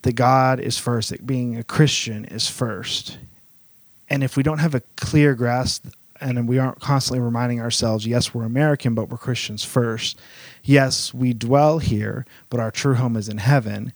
that 0.00 0.14
God 0.14 0.60
is 0.60 0.78
first, 0.78 1.10
that 1.10 1.26
being 1.26 1.56
a 1.56 1.64
Christian 1.64 2.24
is 2.24 2.48
first. 2.48 3.18
And 4.08 4.24
if 4.24 4.36
we 4.36 4.42
don't 4.42 4.58
have 4.58 4.74
a 4.74 4.80
clear 4.96 5.34
grasp 5.34 5.86
and 6.20 6.48
we 6.48 6.58
aren't 6.58 6.80
constantly 6.80 7.20
reminding 7.20 7.60
ourselves, 7.60 8.06
yes, 8.06 8.32
we're 8.32 8.44
American, 8.44 8.94
but 8.94 9.10
we're 9.10 9.18
Christians 9.18 9.62
first. 9.62 10.18
Yes, 10.64 11.12
we 11.12 11.34
dwell 11.34 11.78
here, 11.78 12.24
but 12.50 12.58
our 12.58 12.70
true 12.70 12.94
home 12.94 13.16
is 13.16 13.28
in 13.28 13.38
heaven. 13.38 13.92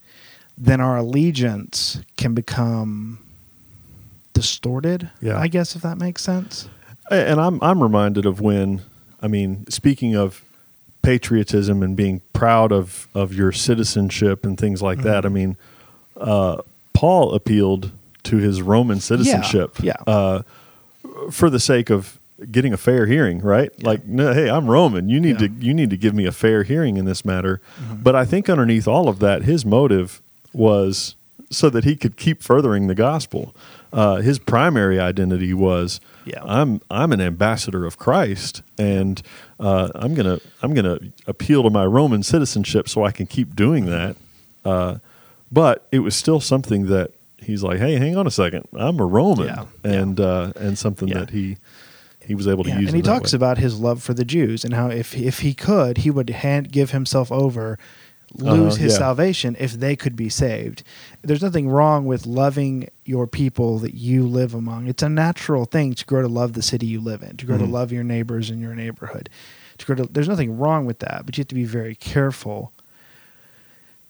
Then 0.57 0.81
our 0.81 0.99
allegiance 0.99 2.01
can 2.17 2.35
become 2.35 3.19
distorted. 4.35 5.11
Yeah. 5.21 5.39
I 5.39 5.49
guess 5.49 5.75
if 5.75 5.83
that 5.83 5.99
makes 5.99 6.23
sense. 6.23 6.69
And 7.11 7.41
I'm 7.41 7.59
I'm 7.63 7.83
reminded 7.83 8.27
of 8.27 8.41
when 8.41 8.83
I 9.23 9.29
mean, 9.29 9.67
speaking 9.69 10.15
of 10.15 10.43
patriotism 11.03 11.83
and 11.83 11.97
being 11.97 12.21
proud 12.33 12.71
of 12.71 13.09
of 13.15 13.33
your 13.33 13.53
citizenship 13.53 14.45
and 14.45 14.59
things 14.59 14.83
like 14.83 15.03
that. 15.03 15.25
I 15.25 15.31
mean, 15.31 15.57
uh, 16.17 16.63
Paul 16.93 17.35
appealed 17.35 17.93
to 18.25 18.37
his 18.37 18.61
Roman 18.61 19.01
citizenship, 19.01 19.77
yeah. 19.83 19.97
Uh, 20.07 20.43
for 21.31 21.49
the 21.49 21.61
sake 21.61 21.89
of 21.89 22.18
getting 22.51 22.73
a 22.73 22.77
fair 22.77 23.07
hearing, 23.07 23.41
right? 23.41 23.71
Like, 23.83 24.07
no, 24.07 24.33
hey, 24.33 24.49
I'm 24.49 24.69
Roman. 24.71 25.09
You 25.09 25.21
need 25.21 25.41
Yeah. 25.41 25.49
to 25.49 25.55
you 25.61 25.75
need 25.75 25.91
to 25.91 25.97
give 25.97 26.15
me 26.15 26.25
a 26.27 26.33
fair 26.33 26.63
hearing 26.63 26.97
in 26.97 27.05
this 27.05 27.25
matter. 27.25 27.61
But 27.93 28.15
I 28.15 28.25
think 28.25 28.49
underneath 28.49 28.87
all 28.89 29.09
of 29.09 29.19
that, 29.21 29.43
his 29.43 29.65
motive 29.67 30.21
was 30.53 31.15
so 31.51 31.71
that 31.71 31.85
he 31.85 31.97
could 31.97 32.17
keep 32.17 32.43
furthering 32.43 32.87
the 32.89 32.95
gospel. 32.95 33.55
Uh, 33.93 34.17
his 34.17 34.39
primary 34.39 35.01
identity 35.01 35.55
was, 35.55 35.99
Yeah. 36.27 36.43
I'm 36.45 36.81
I'm 36.91 37.11
an 37.13 37.21
ambassador 37.23 37.87
of 37.87 37.97
Christ, 37.99 38.63
and 38.79 39.23
uh, 39.59 39.89
I'm 39.95 40.15
gonna 40.15 40.39
I'm 40.63 40.75
gonna 40.75 40.99
appeal 41.27 41.63
to 41.63 41.71
my 41.71 41.87
Roman 41.87 42.23
citizenship 42.23 42.89
so 42.89 43.05
I 43.05 43.11
can 43.13 43.27
keep 43.27 43.57
doing 43.57 43.87
that. 43.87 44.17
Uh, 44.65 44.97
but 45.51 45.87
it 45.91 46.01
was 46.01 46.15
still 46.15 46.41
something 46.41 46.87
that 46.87 47.13
he's 47.39 47.63
like, 47.63 47.79
hey, 47.79 47.95
hang 47.97 48.15
on 48.17 48.27
a 48.27 48.31
second, 48.31 48.69
I'm 48.77 49.01
a 49.01 49.07
Roman, 49.07 49.47
Yeah. 49.47 49.65
and 49.83 50.21
Uh, 50.21 50.53
and 50.61 50.77
something 50.77 51.09
Yeah. 51.09 51.21
that 51.21 51.31
he 51.31 51.57
he 52.29 52.35
was 52.37 52.47
able 52.47 52.63
to 52.65 52.71
Yeah, 52.71 52.79
use. 52.81 52.89
and 52.89 52.97
he 52.97 53.03
talks 53.03 53.33
way. 53.33 53.37
about 53.37 53.59
his 53.59 53.81
love 53.81 54.03
for 54.03 54.15
the 54.15 54.25
Jews 54.25 54.65
and 54.65 54.75
how 54.75 54.89
if 54.91 55.17
if 55.17 55.41
he 55.41 55.53
could, 55.55 55.99
he 55.99 56.11
would 56.11 56.31
hand, 56.31 56.71
give 56.71 56.93
himself 56.93 57.33
over, 57.33 57.79
lose 58.35 58.75
Uh-huh, 58.75 58.83
his 58.85 58.93
yeah. 58.93 58.99
salvation 58.99 59.57
if 59.59 59.73
they 59.73 59.97
could 59.97 60.15
be 60.15 60.29
saved. 60.29 60.83
There's 61.23 61.43
nothing 61.43 61.69
wrong 61.69 62.05
with 62.05 62.27
loving 62.27 62.89
your 63.07 63.27
people 63.27 63.79
that 63.79 63.95
you 63.95 64.27
live 64.27 64.53
among. 64.55 64.87
It's 64.87 65.03
a 65.03 65.09
natural 65.09 65.65
thing 65.65 65.95
to 65.95 66.05
grow 66.05 66.21
to 66.23 66.29
love 66.29 66.53
the 66.53 66.63
city 66.63 66.87
you 66.87 67.01
live 67.01 67.23
in, 67.23 67.37
to 67.39 67.47
grow 67.47 67.57
Mhm. 67.57 67.61
to 67.61 67.67
love 67.67 67.91
your 67.93 68.05
neighbors 68.05 68.51
in 68.51 68.61
your 68.61 68.75
neighborhood. 68.75 69.31
To 69.79 69.87
grow 69.87 69.97
to, 69.97 70.09
there's 70.13 70.29
nothing 70.29 70.59
wrong 70.59 70.85
with 70.87 70.99
that, 70.99 71.25
but 71.25 71.39
you 71.39 71.41
have 71.43 71.49
to 71.49 71.55
be 71.55 71.65
very 71.65 71.95
careful. 71.95 72.73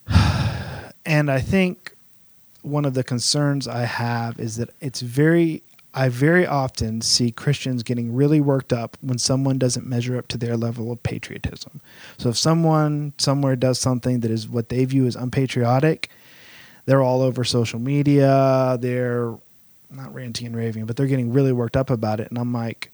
And 1.07 1.31
I 1.31 1.41
think 1.41 1.95
one 2.63 2.85
of 2.85 2.93
the 2.93 3.03
concerns 3.05 3.67
I 3.67 3.85
have 3.85 4.39
is 4.39 4.57
that 4.57 4.69
it's 4.81 5.01
very 5.01 5.63
I 5.95 6.09
very 6.11 6.47
often 6.47 7.01
see 7.01 7.31
Christians 7.31 7.83
getting 7.83 8.15
really 8.15 8.41
worked 8.41 8.73
up 8.73 8.97
when 9.01 9.19
someone 9.19 9.59
doesn't 9.59 9.87
measure 9.87 10.17
up 10.19 10.29
to 10.29 10.39
their 10.39 10.57
level 10.57 10.93
of 10.93 11.03
patriotism. 11.03 11.81
So 12.19 12.29
if 12.29 12.37
someone 12.37 13.15
somewhere 13.19 13.57
does 13.57 13.79
something 13.79 14.21
that 14.21 14.31
is 14.31 14.49
what 14.49 14.69
they 14.69 14.85
view 14.85 15.07
as 15.07 15.17
unpatriotic, 15.17 16.11
they're 16.85 17.03
all 17.03 17.23
over 17.23 17.43
social 17.43 17.79
media, 17.81 18.77
they're 18.81 19.35
not 19.91 20.13
ranting 20.15 20.47
and 20.47 20.57
raving, 20.57 20.85
but 20.87 20.97
they're 20.97 21.07
getting 21.07 21.33
really 21.33 21.53
worked 21.53 21.77
up 21.77 21.89
about 21.91 22.21
it 22.21 22.29
and 22.29 22.39
I'm 22.39 22.53
like 22.53 22.93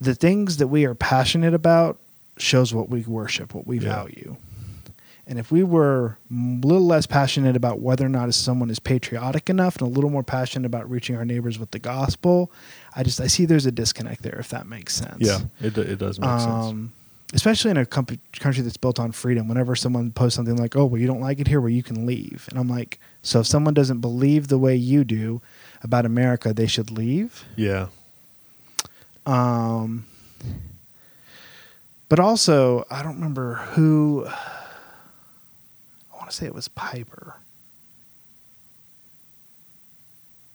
the 0.00 0.14
things 0.14 0.58
that 0.58 0.68
we 0.68 0.84
are 0.84 0.94
passionate 0.94 1.54
about 1.54 1.98
shows 2.36 2.72
what 2.74 2.88
we 2.88 3.02
worship, 3.02 3.54
what 3.54 3.66
we 3.66 3.78
Yeah. 3.78 3.88
value. 3.94 4.36
And 5.30 5.38
if 5.38 5.52
we 5.52 5.62
were 5.62 6.16
a 6.30 6.34
little 6.66 6.86
less 6.86 7.06
passionate 7.06 7.54
about 7.54 7.80
whether 7.80 8.06
or 8.06 8.08
not 8.08 8.32
someone 8.32 8.70
is 8.70 8.78
patriotic 8.78 9.50
enough 9.50 9.76
and 9.76 9.82
a 9.82 9.90
little 9.90 10.08
more 10.08 10.22
passionate 10.22 10.64
about 10.64 10.88
reaching 10.90 11.16
our 11.16 11.24
neighbors 11.26 11.58
with 11.58 11.70
the 11.70 11.78
gospel, 11.78 12.50
I 12.96 13.02
just 13.02 13.20
I 13.20 13.26
see 13.26 13.44
there's 13.44 13.66
a 13.66 13.70
disconnect 13.70 14.22
there 14.22 14.38
if 14.38 14.48
that 14.48 14.66
makes 14.66 14.94
sense. 14.96 15.18
Yeah, 15.20 15.40
it 15.60 15.76
it 15.76 15.98
does 15.98 16.18
make 16.18 16.30
sense. 16.30 16.66
Um, 16.66 16.92
especially 17.34 17.70
in 17.70 17.76
a 17.76 17.84
com- 17.84 18.06
country 18.40 18.62
that's 18.62 18.78
built 18.78 18.98
on 18.98 19.12
freedom. 19.12 19.48
Whenever 19.48 19.76
someone 19.76 20.12
posts 20.12 20.34
something 20.36 20.56
like, 20.56 20.74
"Oh, 20.76 20.86
well, 20.86 20.98
you 20.98 21.06
don't 21.06 21.20
like 21.20 21.40
it 21.40 21.46
here, 21.46 21.60
well, 21.60 21.68
you 21.68 21.82
can 21.82 22.06
leave," 22.06 22.46
and 22.48 22.58
I'm 22.58 22.68
like, 22.68 22.98
so 23.20 23.40
if 23.40 23.46
someone 23.46 23.74
doesn't 23.74 24.00
believe 24.00 24.48
the 24.48 24.58
way 24.58 24.74
you 24.74 25.04
do 25.04 25.42
about 25.82 26.06
America, 26.06 26.54
they 26.54 26.66
should 26.66 26.90
leave. 26.90 27.44
Yeah, 27.54 27.88
Um, 29.26 30.06
but 32.08 32.18
also, 32.18 32.86
I 32.90 33.02
don't 33.02 33.16
remember 33.16 33.56
who. 33.74 34.26
Want 36.28 36.34
to 36.34 36.40
say 36.40 36.46
it 36.46 36.54
was 36.54 36.68
Piper. 36.68 37.36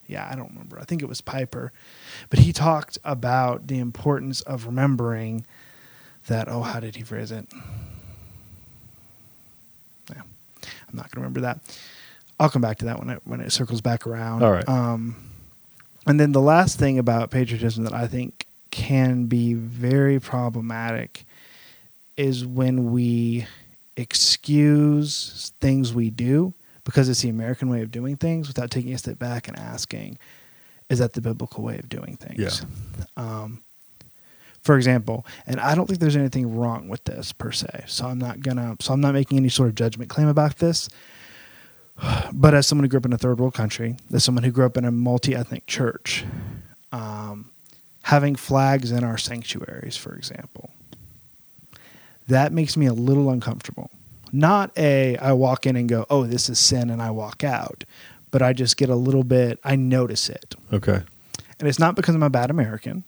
Yeah, 0.06 0.30
I 0.32 0.36
don't 0.36 0.52
remember. 0.52 0.80
I 0.80 0.84
think 0.84 1.02
it 1.02 1.10
was 1.10 1.20
Piper. 1.20 1.74
But 2.30 2.38
he 2.38 2.54
talked 2.54 3.00
about 3.04 3.66
the 3.66 3.80
importance 3.80 4.42
of 4.42 4.68
remembering 4.68 5.48
that. 6.28 6.48
Oh, 6.48 6.62
how 6.62 6.80
did 6.80 6.96
he 6.96 7.02
phrase 7.02 7.32
it? 7.32 7.48
Yeah, 10.12 10.22
I'm 10.22 10.96
not 10.96 11.10
going 11.10 11.16
to 11.16 11.22
remember 11.22 11.42
that. 11.42 11.60
I'll 12.40 12.52
come 12.52 12.62
back 12.62 12.78
to 12.78 12.86
that 12.86 13.00
when 13.00 13.10
it 13.10 13.22
when 13.24 13.42
it 13.42 13.52
circles 13.52 13.82
back 13.82 14.06
around. 14.06 14.44
All 14.44 14.52
right. 14.52 14.70
Um, 14.70 15.16
and 16.06 16.20
then 16.20 16.34
the 16.34 16.42
last 16.42 16.78
thing 16.78 17.00
about 17.00 17.32
patriotism 17.32 17.84
that 17.86 17.96
I 17.96 18.06
think 18.06 18.46
can 18.70 19.26
be 19.26 19.56
very 19.56 20.20
problematic 20.20 21.26
is 22.16 22.46
when 22.46 22.92
we 22.92 23.48
excuse 23.96 25.54
things 25.62 25.94
we 25.94 26.10
do 26.10 26.54
because 26.84 27.10
it's 27.10 27.22
the 27.22 27.30
American 27.30 27.70
way 27.70 27.82
of 27.82 27.92
doing 27.92 28.18
things 28.18 28.48
without 28.48 28.70
taking 28.72 28.94
a 28.94 28.98
step 28.98 29.20
back 29.20 29.48
and 29.48 29.58
asking, 29.58 30.18
is 30.90 31.00
that 31.00 31.14
the 31.14 31.22
biblical 31.22 31.64
way 31.64 31.78
of 31.78 31.90
doing 31.90 32.18
things? 32.18 32.40
Um, 33.16 33.64
for 34.62 34.78
example, 34.78 35.26
and 35.46 35.60
I 35.60 35.76
don't 35.76 35.88
think 35.88 36.00
there's 36.00 36.16
anything 36.16 36.56
wrong 36.56 36.88
with 36.88 37.04
this 37.04 37.34
per 37.34 37.52
se. 37.52 37.84
So 37.88 38.06
I'm 38.08 38.18
not 38.20 38.40
gonna. 38.40 38.78
So 38.80 38.94
I'm 38.94 39.02
not 39.02 39.14
making 39.14 39.38
any 39.38 39.50
sort 39.50 39.68
of 39.70 39.76
judgment 39.76 40.10
claim 40.10 40.28
about 40.28 40.58
this. 40.58 40.90
But 42.34 42.56
as 42.56 42.66
someone 42.66 42.84
who 42.86 42.90
grew 42.90 42.98
up 42.98 43.06
in 43.06 43.14
a 43.14 43.18
third 43.18 43.40
world 43.40 43.54
country, 43.54 43.98
as 44.12 44.24
someone 44.24 44.44
who 44.44 44.52
grew 44.52 44.66
up 44.66 44.78
in 44.78 44.86
a 44.86 44.92
multi 44.92 45.36
ethnic 45.36 45.68
church, 45.68 46.26
um, 46.92 47.52
having 48.04 48.36
flags 48.36 48.92
in 48.92 49.04
our 49.04 49.18
sanctuaries, 49.18 49.96
for 49.96 50.16
example, 50.16 50.72
that 52.28 52.52
makes 52.52 52.78
me 52.78 52.86
a 52.86 52.94
little 52.94 53.30
uncomfortable. 53.30 53.90
Not 54.32 54.72
a 54.78 55.18
I 55.18 55.34
walk 55.34 55.66
in 55.66 55.76
and 55.76 55.88
go, 55.88 56.06
oh, 56.10 56.26
this 56.26 56.50
is 56.50 56.60
sin, 56.60 56.90
and 56.90 57.02
I 57.02 57.12
walk 57.12 57.44
out, 57.44 57.84
but 58.32 58.42
I 58.42 58.54
just 58.54 58.78
get 58.78 58.90
a 58.90 58.96
little 58.96 59.24
bit. 59.24 59.60
I 59.64 59.76
notice 59.76 60.30
it, 60.30 60.56
okay, 60.72 61.02
and 61.60 61.68
it's 61.68 61.80
not 61.80 61.96
because 61.96 62.16
I'm 62.16 62.24
a 62.24 62.30
bad 62.30 62.50
American. 62.50 63.04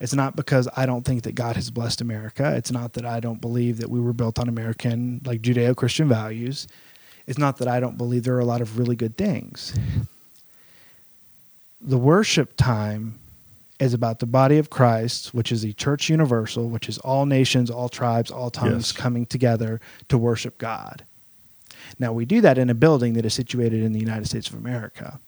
It's 0.00 0.14
not 0.14 0.36
because 0.36 0.68
I 0.76 0.86
don't 0.86 1.04
think 1.04 1.22
that 1.22 1.34
God 1.34 1.56
has 1.56 1.70
blessed 1.70 2.00
America. 2.00 2.54
It's 2.56 2.72
not 2.72 2.94
that 2.94 3.06
I 3.06 3.20
don't 3.20 3.40
believe 3.40 3.78
that 3.78 3.88
we 3.88 4.00
were 4.00 4.12
built 4.12 4.38
on 4.38 4.48
American, 4.48 5.20
like 5.24 5.40
Judeo 5.40 5.76
Christian 5.76 6.08
values. 6.08 6.66
It's 7.26 7.38
not 7.38 7.58
that 7.58 7.68
I 7.68 7.80
don't 7.80 7.96
believe 7.96 8.24
there 8.24 8.34
are 8.34 8.40
a 8.40 8.44
lot 8.44 8.60
of 8.60 8.78
really 8.78 8.96
good 8.96 9.16
things. 9.16 9.74
The 11.80 11.98
worship 11.98 12.56
time 12.56 13.18
is 13.84 13.94
about 13.94 14.18
the 14.18 14.26
body 14.26 14.58
of 14.58 14.70
Christ, 14.70 15.34
which 15.34 15.52
is 15.52 15.62
the 15.62 15.72
church 15.74 16.08
universal, 16.08 16.68
which 16.68 16.88
is 16.88 16.98
all 16.98 17.26
nations, 17.26 17.70
all 17.70 17.88
tribes, 17.88 18.30
all 18.30 18.50
tongues 18.50 18.72
Yes. 18.90 18.92
coming 18.92 19.26
together 19.26 19.80
to 20.08 20.18
worship 20.18 20.58
God. 20.58 21.04
Now, 21.98 22.12
we 22.12 22.24
do 22.24 22.40
that 22.40 22.58
in 22.58 22.70
a 22.70 22.74
building 22.74 23.12
that 23.14 23.26
is 23.26 23.34
situated 23.34 23.82
in 23.82 23.92
the 23.92 24.00
United 24.00 24.26
States 24.26 24.48
of 24.48 24.54
America. 24.54 25.20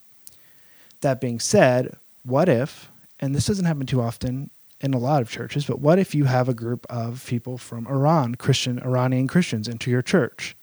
That 1.02 1.20
being 1.20 1.38
said, 1.38 1.96
what 2.25 2.48
if, 2.48 2.88
and 3.20 3.34
this 3.34 3.46
doesn't 3.46 3.66
happen 3.66 3.86
too 3.86 4.00
often 4.00 4.50
in 4.80 4.94
a 4.94 4.98
lot 4.98 5.22
of 5.22 5.30
churches, 5.30 5.64
but 5.66 5.80
what 5.80 5.98
if 5.98 6.14
you 6.14 6.25
have 6.25 6.48
a 6.48 6.54
group 6.54 6.86
of 6.90 7.25
people 7.26 7.58
from 7.58 7.86
Iran, 7.86 8.34
Christian, 8.36 8.78
Iranian 8.80 9.28
Christians, 9.28 9.68
into 9.68 9.90
your 9.90 10.02
church? 10.02 10.56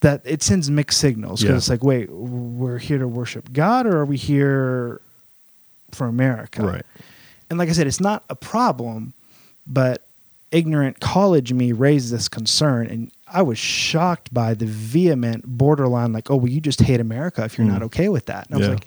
that 0.00 0.20
it 0.26 0.42
sends 0.42 0.70
mixed 0.70 1.00
signals 1.00 1.40
because 1.40 1.52
Yeah. 1.52 1.56
it's 1.56 1.68
like, 1.70 1.82
wait, 1.82 2.10
we're 2.10 2.76
here 2.78 2.98
to 2.98 3.08
worship 3.08 3.50
God, 3.52 3.86
or 3.86 3.96
are 3.96 4.04
we 4.04 4.18
here 4.18 5.00
for 5.92 6.06
America? 6.06 6.62
Right. 6.62 6.86
And 7.50 7.58
like 7.58 7.68
I 7.68 7.72
said, 7.72 7.86
it's 7.86 8.00
not 8.00 8.24
a 8.28 8.34
problem, 8.34 9.14
but 9.66 10.08
ignorant 10.52 11.00
college 11.00 11.52
me 11.52 11.72
raised 11.72 12.12
this 12.12 12.28
concern, 12.28 12.86
and 12.86 13.12
I 13.28 13.42
was 13.42 13.58
shocked 13.58 14.32
by 14.32 14.54
the 14.54 14.66
vehement, 14.66 15.44
borderline, 15.46 16.12
like, 16.12 16.30
oh, 16.30 16.36
well, 16.36 16.48
you 16.48 16.60
just 16.60 16.80
hate 16.80 17.00
America 17.00 17.44
if 17.44 17.58
you're 17.58 17.66
Mm. 17.66 17.72
not 17.72 17.82
okay 17.84 18.08
with 18.08 18.26
that. 18.26 18.46
And 18.46 18.54
I 18.54 18.58
was 18.58 18.68
like, 18.68 18.86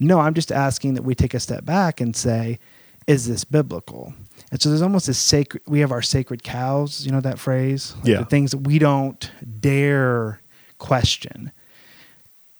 no, 0.00 0.20
I'm 0.20 0.34
just 0.34 0.50
asking 0.52 0.94
that 0.94 1.02
we 1.02 1.14
take 1.14 1.34
a 1.34 1.40
step 1.40 1.64
back 1.64 2.00
and 2.00 2.14
say, 2.16 2.58
is 3.06 3.28
this 3.28 3.44
biblical? 3.44 4.12
And 4.50 4.60
so 4.60 4.68
there's 4.68 4.82
almost 4.82 5.08
a 5.08 5.14
sacred. 5.14 5.62
We 5.66 5.80
have 5.80 5.92
our 5.92 6.02
sacred 6.02 6.42
cows. 6.42 7.04
You 7.06 7.12
know 7.12 7.20
that 7.20 7.38
phrase? 7.38 7.94
Like 7.98 8.06
Yeah. 8.06 8.18
The 8.18 8.24
things 8.24 8.50
that 8.50 8.58
we 8.58 8.78
don't 8.78 9.30
dare 9.60 10.40
question, 10.78 11.52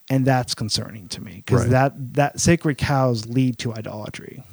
and 0.09 0.25
that's 0.25 0.53
concerning 0.55 1.07
to 1.09 1.21
me 1.21 1.43
because 1.45 1.61
Right. 1.63 1.71
that 1.71 2.13
that 2.13 2.39
sacred 2.39 2.77
cows 2.77 3.25
lead 3.27 3.57
to 3.59 3.73
idolatry. 3.73 4.43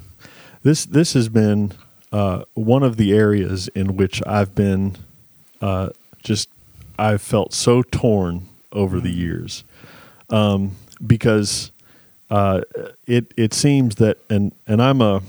This 0.63 0.85
this 0.85 1.13
has 1.13 1.29
been 1.29 1.71
uh, 2.11 2.43
one 2.53 2.83
of 2.83 2.97
the 2.97 3.13
areas 3.13 3.67
in 3.69 3.95
which 3.95 4.21
I've 4.25 4.55
been 4.55 4.95
uh, 5.61 5.89
just 6.23 6.49
I've 6.97 7.21
felt 7.21 7.53
so 7.53 7.81
torn 7.83 8.47
over 8.71 8.99
the 8.99 9.11
years 9.11 9.63
um, 10.29 10.75
because 11.05 11.71
uh, 12.29 12.61
it 13.07 13.33
it 13.37 13.53
seems 13.53 13.95
that 13.95 14.17
and 14.29 14.53
and 14.67 14.81
I'm 14.81 15.01
a 15.01 15.21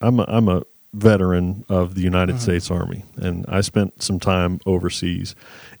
I'm 0.00 0.20
a, 0.20 0.24
I'm 0.28 0.48
a 0.48 0.62
veteran 0.94 1.64
of 1.68 1.94
the 1.94 2.00
United 2.00 2.40
States 2.40 2.70
Army 2.70 3.04
and 3.16 3.44
I 3.46 3.60
spent 3.60 4.02
some 4.02 4.18
time 4.18 4.58
overseas 4.64 5.34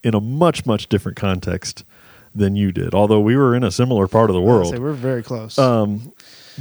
in 0.04 0.14
a 0.14 0.20
much 0.20 0.66
much 0.66 0.88
different 0.88 1.16
context 1.16 1.82
than 2.38 2.56
you 2.56 2.72
did 2.72 2.94
although 2.94 3.20
we 3.20 3.36
were 3.36 3.54
in 3.54 3.62
a 3.64 3.70
similar 3.70 4.06
part 4.08 4.30
of 4.30 4.34
the 4.34 4.40
world 4.40 4.74
So 4.74 4.80
we're 4.80 4.92
very 4.92 5.22
close. 5.22 5.58
um, 5.58 6.12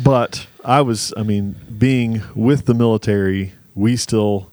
but 0.03 0.45
I 0.63 0.81
was, 0.81 1.11
I 1.17 1.23
mean, 1.23 1.55
being 1.77 2.21
with 2.35 2.65
the 2.65 2.73
military, 2.75 3.53
we 3.73 3.95
still, 3.95 4.51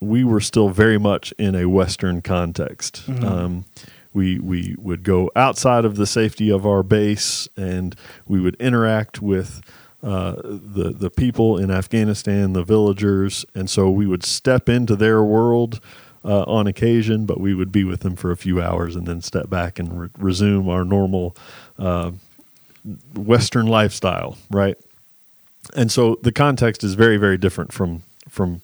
we 0.00 0.24
were 0.24 0.40
still 0.40 0.68
very 0.70 0.96
much 0.98 1.34
in 1.38 1.54
a 1.54 1.66
Western 1.68 2.22
context. 2.22 3.02
Um, 3.08 3.64
we 4.14 4.38
we 4.38 4.74
would 4.78 5.02
go 5.02 5.30
outside 5.36 5.84
of 5.84 5.96
the 5.96 6.06
safety 6.06 6.50
of 6.50 6.64
our 6.64 6.82
base, 6.82 7.46
and 7.58 7.94
we 8.26 8.40
would 8.40 8.54
interact 8.56 9.20
with 9.20 9.60
uh, 10.02 10.36
the 10.42 10.94
the 10.96 11.10
people 11.10 11.58
in 11.58 11.70
Afghanistan, 11.70 12.54
the 12.54 12.64
villagers, 12.64 13.44
and 13.54 13.68
so 13.68 13.90
we 13.90 14.06
would 14.06 14.24
step 14.24 14.68
into 14.68 14.96
their 14.96 15.22
world. 15.22 15.80
Uh, 16.28 16.42
on 16.48 16.66
occasion, 16.66 17.24
but 17.24 17.38
we 17.40 17.54
would 17.54 17.70
be 17.70 17.84
with 17.84 18.00
them 18.00 18.16
for 18.16 18.32
a 18.32 18.36
few 18.36 18.60
hours 18.60 18.96
and 18.96 19.06
then 19.06 19.22
step 19.22 19.48
back 19.48 19.78
and 19.78 20.00
re- 20.00 20.08
resume 20.18 20.68
our 20.68 20.84
normal 20.84 21.36
uh, 21.78 22.10
Western 23.14 23.66
lifestyle, 23.66 24.36
right? 24.50 24.76
And 25.76 25.90
so 25.92 26.18
the 26.22 26.32
context 26.32 26.82
is 26.84 26.94
very, 26.94 27.16
very 27.16 27.36
different 27.38 27.72
from 27.72 28.02
from 28.28 28.60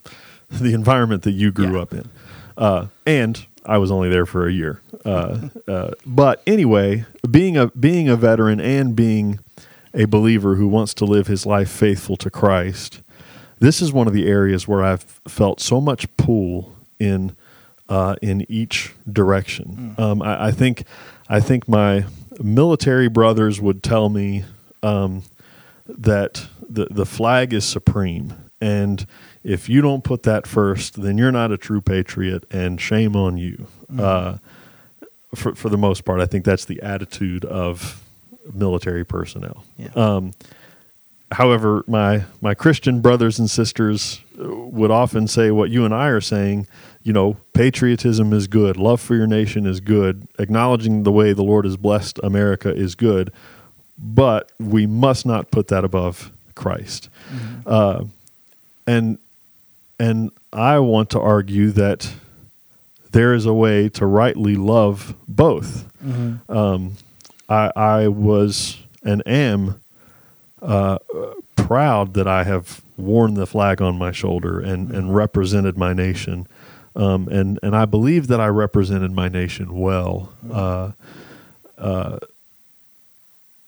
the 0.50 0.74
environment 0.74 1.22
that 1.22 1.32
you 1.32 1.52
grew 1.52 1.74
Yeah. 1.76 1.82
up 1.82 1.92
in. 1.92 2.08
Uh, 2.56 2.86
and 3.06 3.46
I 3.64 3.78
was 3.78 3.90
only 3.90 4.08
there 4.10 4.26
for 4.26 4.46
a 4.48 4.52
year. 4.52 4.80
Uh, 5.04 5.48
uh, 5.68 5.90
but 6.04 6.42
anyway, 6.46 7.04
being 7.30 7.56
a 7.56 7.68
being 7.68 8.08
a 8.08 8.16
veteran 8.16 8.60
and 8.60 8.96
being 8.96 9.38
a 9.94 10.06
believer 10.06 10.56
who 10.56 10.66
wants 10.66 10.94
to 10.94 11.04
live 11.04 11.26
his 11.28 11.46
life 11.46 11.70
faithful 11.70 12.16
to 12.16 12.28
Christ, 12.30 13.02
this 13.60 13.80
is 13.80 13.92
one 13.92 14.06
of 14.08 14.12
the 14.12 14.26
areas 14.26 14.66
where 14.66 14.82
I've 14.82 15.04
felt 15.28 15.60
so 15.60 15.80
much 15.80 16.08
pull 16.16 16.72
in 16.98 17.36
uh, 17.88 18.16
in 18.22 18.46
each 18.50 18.94
direction. 19.10 19.94
Um, 19.98 20.22
I, 20.22 20.46
I 20.46 20.50
think 20.50 20.84
I 21.28 21.40
think 21.40 21.68
my 21.68 22.04
military 22.42 23.08
brothers 23.08 23.60
would 23.60 23.82
tell 23.82 24.08
me 24.08 24.44
um, 24.82 25.22
that 25.86 26.46
the 26.68 26.86
the 26.90 27.06
flag 27.06 27.52
is 27.52 27.64
supreme, 27.64 28.34
and 28.60 29.06
if 29.44 29.68
you 29.68 29.80
don't 29.80 30.04
put 30.04 30.22
that 30.22 30.46
first, 30.46 31.02
then 31.02 31.18
you're 31.18 31.32
not 31.32 31.50
a 31.52 31.58
true 31.58 31.80
patriot, 31.80 32.44
and 32.50 32.80
shame 32.80 33.16
on 33.16 33.36
you. 33.36 33.66
Uh, 33.98 34.38
for 35.34 35.54
for 35.54 35.68
the 35.68 35.78
most 35.78 36.04
part, 36.04 36.20
I 36.20 36.26
think 36.26 36.44
that's 36.44 36.64
the 36.64 36.80
attitude 36.82 37.44
of 37.44 38.02
military 38.52 39.04
personnel. 39.04 39.64
Yeah. 39.76 39.88
Um, 39.94 40.32
however, 41.32 41.84
my 41.86 42.24
my 42.40 42.54
Christian 42.54 43.00
brothers 43.00 43.38
and 43.38 43.50
sisters 43.50 44.20
uh, 44.40 44.48
would 44.48 44.90
often 44.90 45.26
say 45.26 45.50
what 45.50 45.70
you 45.70 45.84
and 45.84 45.94
I 45.94 46.08
are 46.08 46.20
saying. 46.20 46.66
You 47.02 47.12
know, 47.12 47.36
patriotism 47.52 48.32
is 48.32 48.46
good. 48.46 48.76
Love 48.76 49.00
for 49.00 49.14
your 49.16 49.26
nation 49.26 49.66
is 49.66 49.80
good. 49.80 50.28
Acknowledging 50.38 51.02
the 51.02 51.12
way 51.12 51.32
the 51.32 51.42
Lord 51.42 51.64
has 51.64 51.76
blessed 51.76 52.20
America 52.22 52.72
is 52.72 52.94
good, 52.94 53.32
but 53.98 54.50
we 54.60 54.86
must 54.86 55.26
not 55.26 55.50
put 55.50 55.68
that 55.68 55.84
above 55.84 56.30
Christ. 56.54 57.08
Uh, 57.66 58.04
and 58.86 59.18
and 59.98 60.30
I 60.52 60.78
want 60.80 61.10
to 61.10 61.20
argue 61.20 61.70
that 61.72 62.12
there 63.12 63.34
is 63.34 63.46
a 63.46 63.52
way 63.52 63.88
to 63.90 64.06
rightly 64.06 64.56
love 64.56 65.14
both. 65.28 65.86
Um, 66.48 66.96
I, 67.48 67.70
I 67.76 68.08
was 68.08 68.78
and 69.04 69.22
am 69.26 69.80
uh, 70.60 70.98
proud 71.56 72.14
that 72.14 72.26
I 72.26 72.44
have 72.44 72.80
worn 72.96 73.34
the 73.34 73.46
flag 73.46 73.80
on 73.82 73.98
my 73.98 74.12
shoulder 74.12 74.60
and, 74.60 74.90
and 74.90 75.14
represented 75.14 75.76
my 75.76 75.92
nation. 75.92 76.46
Um, 76.94 77.28
and, 77.28 77.58
and 77.62 77.74
I 77.74 77.84
believe 77.86 78.26
that 78.28 78.40
I 78.40 78.48
represented 78.48 79.12
my 79.12 79.28
nation 79.28 79.72
well. 79.78 80.32
Uh, 80.50 80.92
uh, 81.78 82.18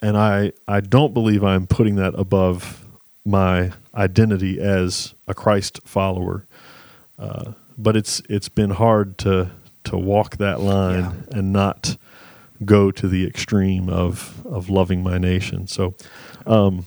and 0.03 0.17
I, 0.17 0.53
I 0.69 0.81
don't 0.81 1.15
believe 1.15 1.43
I'm 1.43 1.67
putting 1.67 1.95
that 1.97 2.15
above 2.19 2.85
my 3.25 3.73
identity 3.95 4.61
as 4.61 5.15
a 5.27 5.33
Christ 5.35 5.81
follower. 5.85 6.45
Uh, 7.19 7.53
but 7.79 7.97
it's 7.97 8.21
it's 8.29 8.49
been 8.49 8.71
hard 8.71 9.17
to 9.19 9.51
to 9.85 9.97
walk 9.97 10.37
that 10.37 10.61
line 10.61 11.25
and 11.33 11.53
not 11.53 11.97
go 12.65 12.91
to 12.91 13.09
the 13.09 13.27
extreme 13.27 13.89
of 13.89 14.45
of 14.47 14.69
loving 14.69 15.03
my 15.03 15.17
nation. 15.19 15.67
So, 15.67 15.95
um, 16.47 16.85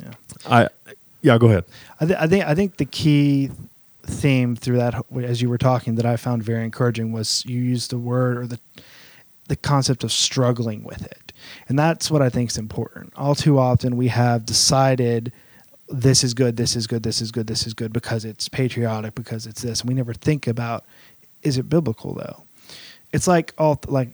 Yeah. 0.00 0.12
I 0.48 0.68
yeah, 1.22 1.36
go 1.38 1.48
ahead. 1.48 1.64
I, 2.00 2.06
th- 2.06 2.18
I 2.18 2.26
think 2.26 2.44
I 2.44 2.54
think 2.54 2.76
the 2.76 2.84
key 2.86 3.50
theme 4.02 4.56
through 4.56 4.78
that, 4.78 5.04
as 5.22 5.42
you 5.42 5.48
were 5.48 5.58
talking, 5.58 5.96
that 5.96 6.06
I 6.06 6.16
found 6.16 6.42
very 6.42 6.64
encouraging 6.64 7.12
was 7.12 7.44
you 7.46 7.60
used 7.60 7.90
the 7.90 7.98
word 7.98 8.38
or 8.38 8.46
the 8.46 8.60
the 9.48 9.56
concept 9.56 10.04
of 10.04 10.12
struggling 10.12 10.84
with 10.84 11.04
it, 11.04 11.32
and 11.68 11.76
that's 11.76 12.08
what 12.08 12.22
I 12.22 12.28
think 12.28 12.50
is 12.50 12.58
important. 12.58 13.12
All 13.16 13.34
too 13.34 13.58
often, 13.58 13.96
we 13.96 14.06
have 14.08 14.46
decided 14.46 15.32
this 15.88 16.22
is 16.22 16.34
good, 16.34 16.56
this 16.56 16.76
is 16.76 16.86
good, 16.86 17.02
this 17.02 17.20
is 17.20 17.32
good, 17.32 17.48
this 17.48 17.66
is 17.66 17.74
good 17.74 17.92
because 17.92 18.24
it's 18.24 18.48
patriotic, 18.48 19.16
because 19.16 19.48
it's 19.48 19.62
this, 19.62 19.80
and 19.80 19.88
we 19.88 19.94
never 19.94 20.14
think 20.14 20.46
about 20.46 20.84
is 21.42 21.58
it 21.58 21.68
biblical 21.68 22.14
though. 22.14 22.44
It's 23.12 23.26
like 23.26 23.52
all 23.58 23.80
like 23.88 24.10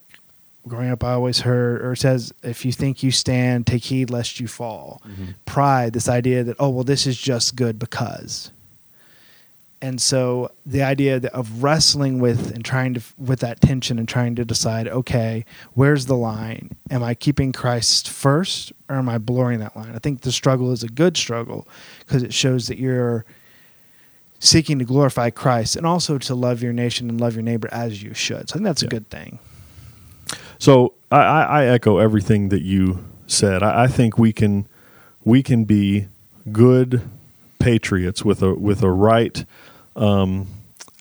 growing 0.67 0.91
up, 0.91 1.05
I 1.05 1.13
always 1.13 1.41
heard 1.41 1.83
or 1.83 1.93
it 1.93 1.99
says, 1.99 2.33
if 2.43 2.65
you 2.65 2.73
think 2.73 3.03
you 3.03 3.11
stand, 3.11 3.67
take 3.67 3.85
heed 3.85 4.11
lest 4.11 4.41
you 4.41 4.49
fall. 4.49 5.03
Mm-hmm. 5.07 5.25
Pride, 5.45 5.93
this 5.93 6.09
idea 6.09 6.45
that, 6.45 6.57
oh, 6.59 6.71
well, 6.71 6.85
this 6.85 7.07
is 7.07 7.17
just 7.17 7.57
good 7.57 7.79
because. 7.79 8.51
And 9.83 10.01
so 10.01 10.51
the 10.65 10.83
idea 10.83 11.21
of 11.35 11.63
wrestling 11.63 12.19
with 12.19 12.55
and 12.55 12.65
trying 12.65 12.95
to, 12.95 13.03
with 13.19 13.41
that 13.41 13.61
tension 13.61 13.99
and 13.99 14.09
trying 14.09 14.35
to 14.37 14.45
decide, 14.45 14.89
okay, 14.89 15.45
where's 15.75 16.07
the 16.07 16.17
line? 16.17 16.71
Am 16.91 17.03
I 17.03 17.15
keeping 17.15 17.53
Christ 17.53 18.09
first 18.09 18.73
or 18.89 18.97
am 18.97 19.09
I 19.09 19.19
blurring 19.19 19.61
that 19.61 19.77
line? 19.77 19.95
I 19.95 19.99
think 19.99 20.23
the 20.23 20.33
struggle 20.33 20.73
is 20.73 20.83
a 20.83 20.89
good 20.89 21.17
struggle 21.17 21.69
because 22.01 22.23
it 22.23 22.33
shows 22.33 22.69
that 22.69 22.79
you're 22.79 23.27
seeking 24.39 24.79
to 24.79 24.85
glorify 24.85 25.31
Christ 25.31 25.77
and 25.77 25.87
also 25.87 26.19
to 26.19 26.35
love 26.35 26.63
your 26.63 26.73
nation 26.73 27.11
and 27.11 27.21
love 27.21 27.35
your 27.35 27.43
neighbor 27.43 27.69
as 27.71 28.03
you 28.03 28.15
should. 28.15 28.49
So 28.49 28.55
I 28.55 28.57
think 28.57 28.65
that's 28.65 28.83
a 28.83 28.89
good 28.89 29.09
thing. 29.11 29.39
So 30.59 30.95
I, 31.11 31.19
I, 31.19 31.43
I 31.43 31.65
echo 31.67 31.99
everything 31.99 32.49
that 32.49 32.63
you 32.63 33.05
said. 33.27 33.63
I, 33.63 33.85
I 33.85 33.87
think 33.89 34.19
we 34.19 34.33
can 34.33 34.67
we 35.25 35.43
can 35.43 35.65
be 35.65 36.09
good 36.53 37.03
patriots 37.67 38.25
with 38.25 38.43
a 38.45 38.55
with 38.55 38.81
a 38.85 38.91
right 38.91 39.45
um, 39.97 40.47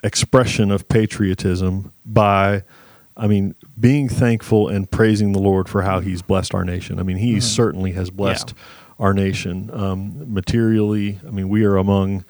expression 0.03 0.71
of 0.71 0.87
patriotism 0.87 1.91
by, 2.03 2.63
I 3.15 3.27
mean, 3.27 3.53
being 3.79 4.09
thankful 4.09 4.67
and 4.67 4.89
praising 4.89 5.31
the 5.33 5.39
Lord 5.39 5.69
for 5.69 5.83
how 5.83 5.99
He's 5.99 6.23
blessed 6.23 6.55
our 6.55 6.65
nation. 6.65 6.99
I 6.99 7.03
mean, 7.03 7.17
He 7.17 7.39
certainly 7.39 7.91
has 7.91 8.09
blessed 8.09 8.55
our 8.97 9.13
nation 9.13 9.69
um, 9.73 10.33
materially. 10.33 11.19
I 11.27 11.29
mean, 11.29 11.49
we 11.49 11.63
are 11.65 11.77
among 11.77 12.25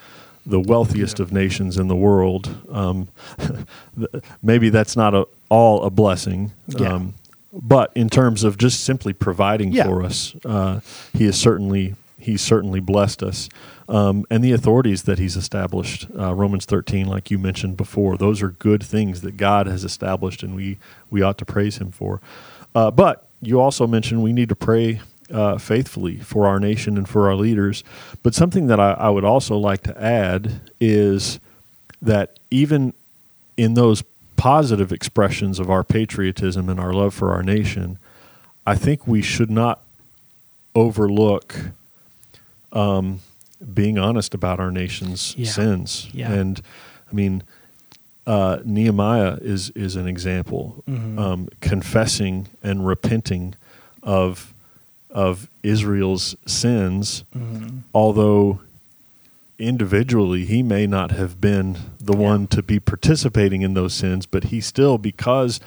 the 0.45 0.59
wealthiest 0.59 1.21
of 1.21 1.31
nations 1.31 1.77
in 1.77 1.87
the 1.87 1.95
world. 1.95 2.53
Um, 2.69 3.07
maybe 4.43 4.69
that's 4.69 4.97
not 4.97 5.13
a, 5.13 5.25
all 5.47 5.83
a 5.83 5.89
blessing. 5.89 6.51
Yeah. 6.67 6.93
Um, 6.93 7.13
but 7.53 7.91
in 7.95 8.09
terms 8.09 8.43
of 8.43 8.57
just 8.57 8.83
simply 8.83 9.13
providing 9.13 9.71
Yeah. 9.71 9.85
for 9.85 10.03
us, 10.03 10.35
uh, 10.43 10.81
he 11.13 11.23
has 11.25 11.39
certainly 11.39 11.95
he's 12.25 12.41
certainly 12.41 12.79
blessed 12.79 13.23
us, 13.23 13.49
um, 13.87 14.25
and 14.29 14.43
the 14.43 14.51
authorities 14.51 15.03
that 15.03 15.19
he's 15.19 15.35
established. 15.35 16.07
Uh, 16.17 16.33
Romans 16.33 16.65
thirteen, 16.65 17.07
like 17.07 17.31
you 17.31 17.39
mentioned 17.39 17.77
before, 17.77 18.17
those 18.17 18.41
are 18.41 18.49
good 18.49 18.83
things 18.83 19.21
that 19.21 19.37
God 19.37 19.67
has 19.67 19.83
established, 19.83 20.43
and 20.43 20.55
we 20.55 20.77
we 21.09 21.21
ought 21.21 21.37
to 21.37 21.45
praise 21.45 21.77
Him 21.77 21.91
for. 21.91 22.19
Uh, 22.73 22.91
but 22.91 23.27
you 23.41 23.61
also 23.61 23.87
mentioned 23.87 24.23
we 24.23 24.33
need 24.33 24.49
to 24.49 24.55
pray 24.55 24.99
uh, 25.31 25.57
faithfully 25.57 26.17
for 26.17 26.47
our 26.47 26.59
nation 26.59 26.97
and 26.97 27.07
for 27.07 27.27
our 27.29 27.35
leaders. 27.35 27.83
But 28.23 28.33
something 28.35 28.67
that 28.67 28.79
I, 28.79 28.91
I 28.93 29.09
would 29.09 29.23
also 29.23 29.57
like 29.57 29.81
to 29.83 30.01
add 30.01 30.61
is 30.79 31.39
that 32.01 32.37
even 32.51 32.93
in 33.57 33.73
those 33.73 34.03
positive 34.35 34.91
expressions 34.91 35.59
of 35.59 35.69
our 35.69 35.83
patriotism 35.83 36.69
and 36.69 36.79
our 36.79 36.93
love 36.93 37.13
for 37.13 37.31
our 37.31 37.43
nation, 37.43 37.97
I 38.65 38.75
think 38.75 39.07
we 39.07 39.21
should 39.21 39.49
not 39.49 39.81
overlook 40.73 41.55
um, 42.75 43.21
being 43.73 43.97
honest 43.97 44.33
about 44.33 44.59
our 44.59 44.69
nation's 44.71 45.33
Yeah. 45.37 45.49
sins. 45.49 46.09
Yeah. 46.13 46.31
And 46.31 46.61
I 47.11 47.15
mean, 47.15 47.41
uh, 48.27 48.59
Nehemiah 48.65 49.37
is 49.41 49.69
is 49.71 49.95
an 49.95 50.07
example, 50.07 50.83
Mhm. 50.87 51.17
um, 51.19 51.47
confessing 51.61 52.47
and 52.63 52.85
repenting 52.85 53.55
of 54.03 54.51
of 55.09 55.47
Israel's 55.63 56.35
sins, 56.45 57.23
Mhm. 57.33 57.83
although 57.93 58.59
individually 59.57 60.43
he 60.45 60.61
may 60.61 60.85
not 60.85 61.11
have 61.11 61.39
been 61.39 61.77
the 62.01 62.11
Yeah. 62.11 62.19
one 62.19 62.47
to 62.47 62.61
be 62.61 62.79
participating 62.81 63.61
in 63.61 63.73
those 63.75 63.93
sins, 63.93 64.25
but 64.25 64.45
he 64.45 64.59
still, 64.59 64.97
because 64.97 65.61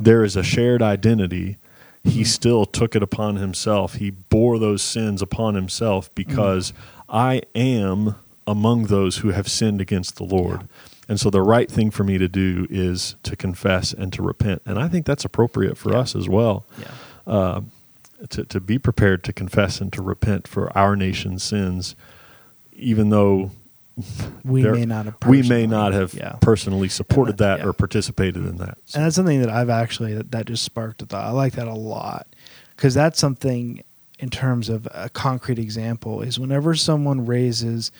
there 0.00 0.22
is 0.24 0.36
a 0.36 0.44
shared 0.44 0.80
identity, 0.82 1.56
he 2.04 2.24
still 2.24 2.64
took 2.66 2.96
it 2.96 3.02
upon 3.02 3.36
himself. 3.36 3.94
He 3.94 4.10
bore 4.10 4.58
those 4.58 4.82
sins 4.82 5.22
upon 5.22 5.54
himself 5.54 6.12
because 6.14 6.72
I 7.08 7.42
am 7.54 8.16
among 8.46 8.84
those 8.84 9.18
who 9.18 9.28
have 9.30 9.48
sinned 9.48 9.80
against 9.80 10.16
the 10.16 10.24
Lord. 10.24 10.62
Yeah. 10.62 10.66
And 11.08 11.20
so 11.20 11.30
the 11.30 11.42
right 11.42 11.70
thing 11.70 11.90
for 11.90 12.04
me 12.04 12.18
to 12.18 12.28
do 12.28 12.66
is 12.70 13.16
to 13.22 13.36
confess 13.36 13.92
and 13.92 14.12
to 14.14 14.22
repent. 14.22 14.62
And 14.64 14.78
I 14.78 14.88
think 14.88 15.06
that's 15.06 15.24
appropriate 15.24 15.76
for 15.76 15.92
Yeah. 15.92 15.98
us 16.00 16.16
as 16.16 16.28
well 16.28 16.64
Yeah. 16.78 17.32
uh, 17.32 17.60
to, 18.30 18.44
to 18.44 18.60
be 18.60 18.78
prepared 18.78 19.22
to 19.24 19.32
confess 19.32 19.80
and 19.80 19.92
to 19.92 20.02
repent 20.02 20.48
for 20.48 20.76
our 20.76 20.96
nation's 20.96 21.42
sins, 21.42 21.94
even 22.72 23.10
though 23.10 23.50
We 24.44 24.62
there- 24.62 24.74
may 24.74 24.86
not 24.86 25.04
have. 25.04 25.16
we 25.26 25.38
may 25.38 25.42
personally- 25.42 25.66
not 25.66 25.92
have 25.92 26.14
Yeah. 26.14 26.32
personally 26.40 26.88
supported 26.88 27.36
that- 27.38 27.58
that 27.58 27.58
yeah. 27.60 27.66
or 27.68 27.72
participated 27.72 28.44
in 28.46 28.56
that. 28.56 28.78
So- 28.86 28.96
And 28.98 29.04
that's 29.06 29.16
something 29.16 29.40
that 29.40 29.50
I've 29.50 29.68
actually 29.70 30.14
that, 30.14 30.30
that 30.30 30.46
just 30.46 30.62
sparked 30.64 31.02
a 31.02 31.06
thought. 31.06 31.24
I 31.24 31.30
like 31.30 31.54
that 31.54 31.68
a 31.68 31.74
lot 31.74 32.26
because 32.76 32.94
that's 32.94 33.18
something 33.18 33.82
in 34.18 34.30
terms 34.30 34.68
of 34.68 34.88
a 34.92 35.08
concrete 35.10 35.58
example 35.58 36.22
is 36.22 36.38
whenever 36.38 36.74
someone 36.74 37.26
raises 37.26 37.90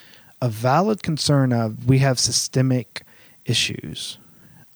a 0.41 0.49
valid 0.49 1.03
concern 1.03 1.53
of 1.53 1.85
we 1.87 1.99
have 1.99 2.17
systemic 2.17 3.03
issues. 3.45 4.17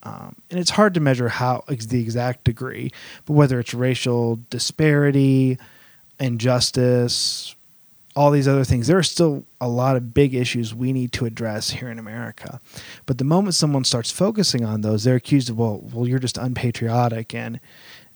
Um, 0.03 0.35
and 0.51 0.59
it's 0.59 0.69
hard 0.71 0.93
to 0.93 0.99
measure 0.99 1.27
how 1.29 1.63
the 1.67 1.99
exact 1.99 2.43
degree, 2.43 2.91
but 3.25 3.33
whether 3.33 3.59
it's 3.59 3.73
racial 3.73 4.39
disparity, 4.49 5.57
injustice, 6.19 7.55
all 8.17 8.31
these 8.31 8.47
other 8.47 8.63
things, 8.63 8.87
there 8.87 8.97
are 8.97 9.03
still 9.03 9.45
a 9.61 9.67
lot 9.67 9.95
of 9.95 10.11
big 10.11 10.33
issues 10.33 10.73
we 10.73 10.91
need 10.91 11.11
to 11.11 11.25
address 11.25 11.69
here 11.69 11.87
in 11.87 11.99
America. 11.99 12.59
But 13.05 13.19
the 13.19 13.23
moment 13.23 13.53
someone 13.53 13.83
starts 13.83 14.09
focusing 14.09 14.65
on 14.65 14.81
those, 14.81 15.03
they're 15.03 15.17
accused 15.17 15.51
of, 15.51 15.59
well, 15.59 15.81
well, 15.93 16.07
you're 16.07 16.17
just 16.17 16.39
unpatriotic, 16.39 17.35
and 17.35 17.59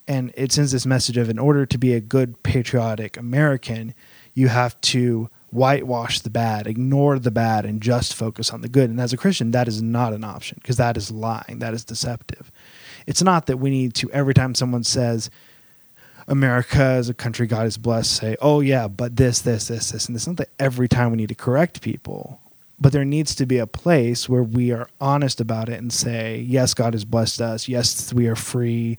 and 0.07 0.33
it 0.35 0.51
sends 0.51 0.71
this 0.71 0.87
message 0.87 1.17
of, 1.17 1.29
in 1.29 1.37
order 1.37 1.67
to 1.67 1.77
be 1.77 1.93
a 1.93 2.01
good 2.01 2.41
patriotic 2.41 3.15
American, 3.15 3.93
you 4.33 4.47
have 4.47 4.81
to 4.81 5.29
whitewash 5.51 6.21
the 6.21 6.31
bad, 6.31 6.65
ignore 6.65 7.19
the 7.19 7.29
bad, 7.29 7.63
and 7.63 7.79
just 7.79 8.15
focus 8.15 8.49
on 8.49 8.61
the 8.61 8.69
good. 8.69 8.89
And 8.89 8.99
as 8.99 9.13
a 9.13 9.17
Christian, 9.17 9.51
that 9.51 9.67
is 9.67 9.83
not 9.83 10.13
an 10.13 10.23
option 10.23 10.57
because 10.59 10.77
that 10.77 10.97
is 10.97 11.11
lying, 11.11 11.59
that 11.59 11.75
is 11.75 11.85
deceptive. 11.85 12.51
It's 13.05 13.21
not 13.21 13.45
that 13.45 13.57
we 13.57 13.69
need 13.69 13.93
to 13.95 14.11
every 14.11 14.33
time 14.33 14.55
someone 14.55 14.83
says. 14.83 15.29
America 16.27 16.81
as 16.81 17.09
a 17.09 17.13
country 17.13 17.47
God 17.47 17.63
has 17.63 17.77
blessed, 17.77 18.15
say, 18.15 18.35
oh, 18.41 18.59
yeah, 18.59 18.87
but 18.87 19.15
this, 19.15 19.41
this, 19.41 19.67
this, 19.67 19.91
this. 19.91 20.07
And 20.07 20.15
this. 20.15 20.27
not 20.27 20.37
that 20.37 20.49
every 20.59 20.87
time 20.87 21.11
we 21.11 21.17
need 21.17 21.29
to 21.29 21.35
correct 21.35 21.81
people, 21.81 22.39
but 22.79 22.91
there 22.91 23.05
needs 23.05 23.35
to 23.35 23.45
be 23.45 23.57
a 23.57 23.67
place 23.67 24.27
where 24.27 24.43
we 24.43 24.71
are 24.71 24.89
honest 24.99 25.39
about 25.39 25.69
it 25.69 25.79
and 25.79 25.93
say, 25.93 26.39
yes, 26.39 26.73
God 26.73 26.93
has 26.93 27.05
blessed 27.05 27.41
us. 27.41 27.67
Yes, 27.67 28.11
we 28.11 28.27
are 28.27 28.35
free 28.35 28.97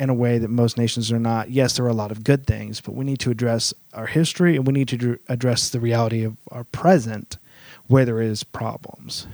in 0.00 0.10
a 0.10 0.14
way 0.14 0.38
that 0.38 0.48
most 0.48 0.76
nations 0.76 1.12
are 1.12 1.20
not. 1.20 1.50
Yes, 1.50 1.76
there 1.76 1.84
are 1.84 1.90
a 1.90 1.94
lot 1.94 2.10
of 2.10 2.24
good 2.24 2.46
things, 2.46 2.80
but 2.80 2.94
we 2.94 3.04
need 3.04 3.20
to 3.20 3.30
address 3.30 3.72
our 3.92 4.06
history 4.06 4.56
and 4.56 4.66
we 4.66 4.72
need 4.72 4.88
to 4.88 5.18
address 5.28 5.70
the 5.70 5.78
reality 5.78 6.24
of 6.24 6.36
our 6.50 6.64
present 6.64 7.38
where 7.86 8.04
there 8.04 8.20
is 8.20 8.42
problems. 8.42 9.26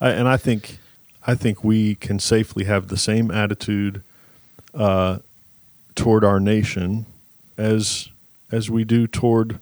I, 0.00 0.10
and 0.10 0.28
I 0.28 0.36
think 0.36 0.78
I 1.26 1.34
think 1.34 1.64
we 1.64 1.94
can 1.94 2.18
safely 2.18 2.64
have 2.64 2.88
the 2.88 2.96
same 2.96 3.30
attitude 3.30 4.02
uh, 4.74 5.18
toward 5.94 6.24
our 6.24 6.40
nation 6.40 7.06
as 7.56 8.08
as 8.52 8.70
we 8.70 8.84
do 8.84 9.06
toward 9.06 9.58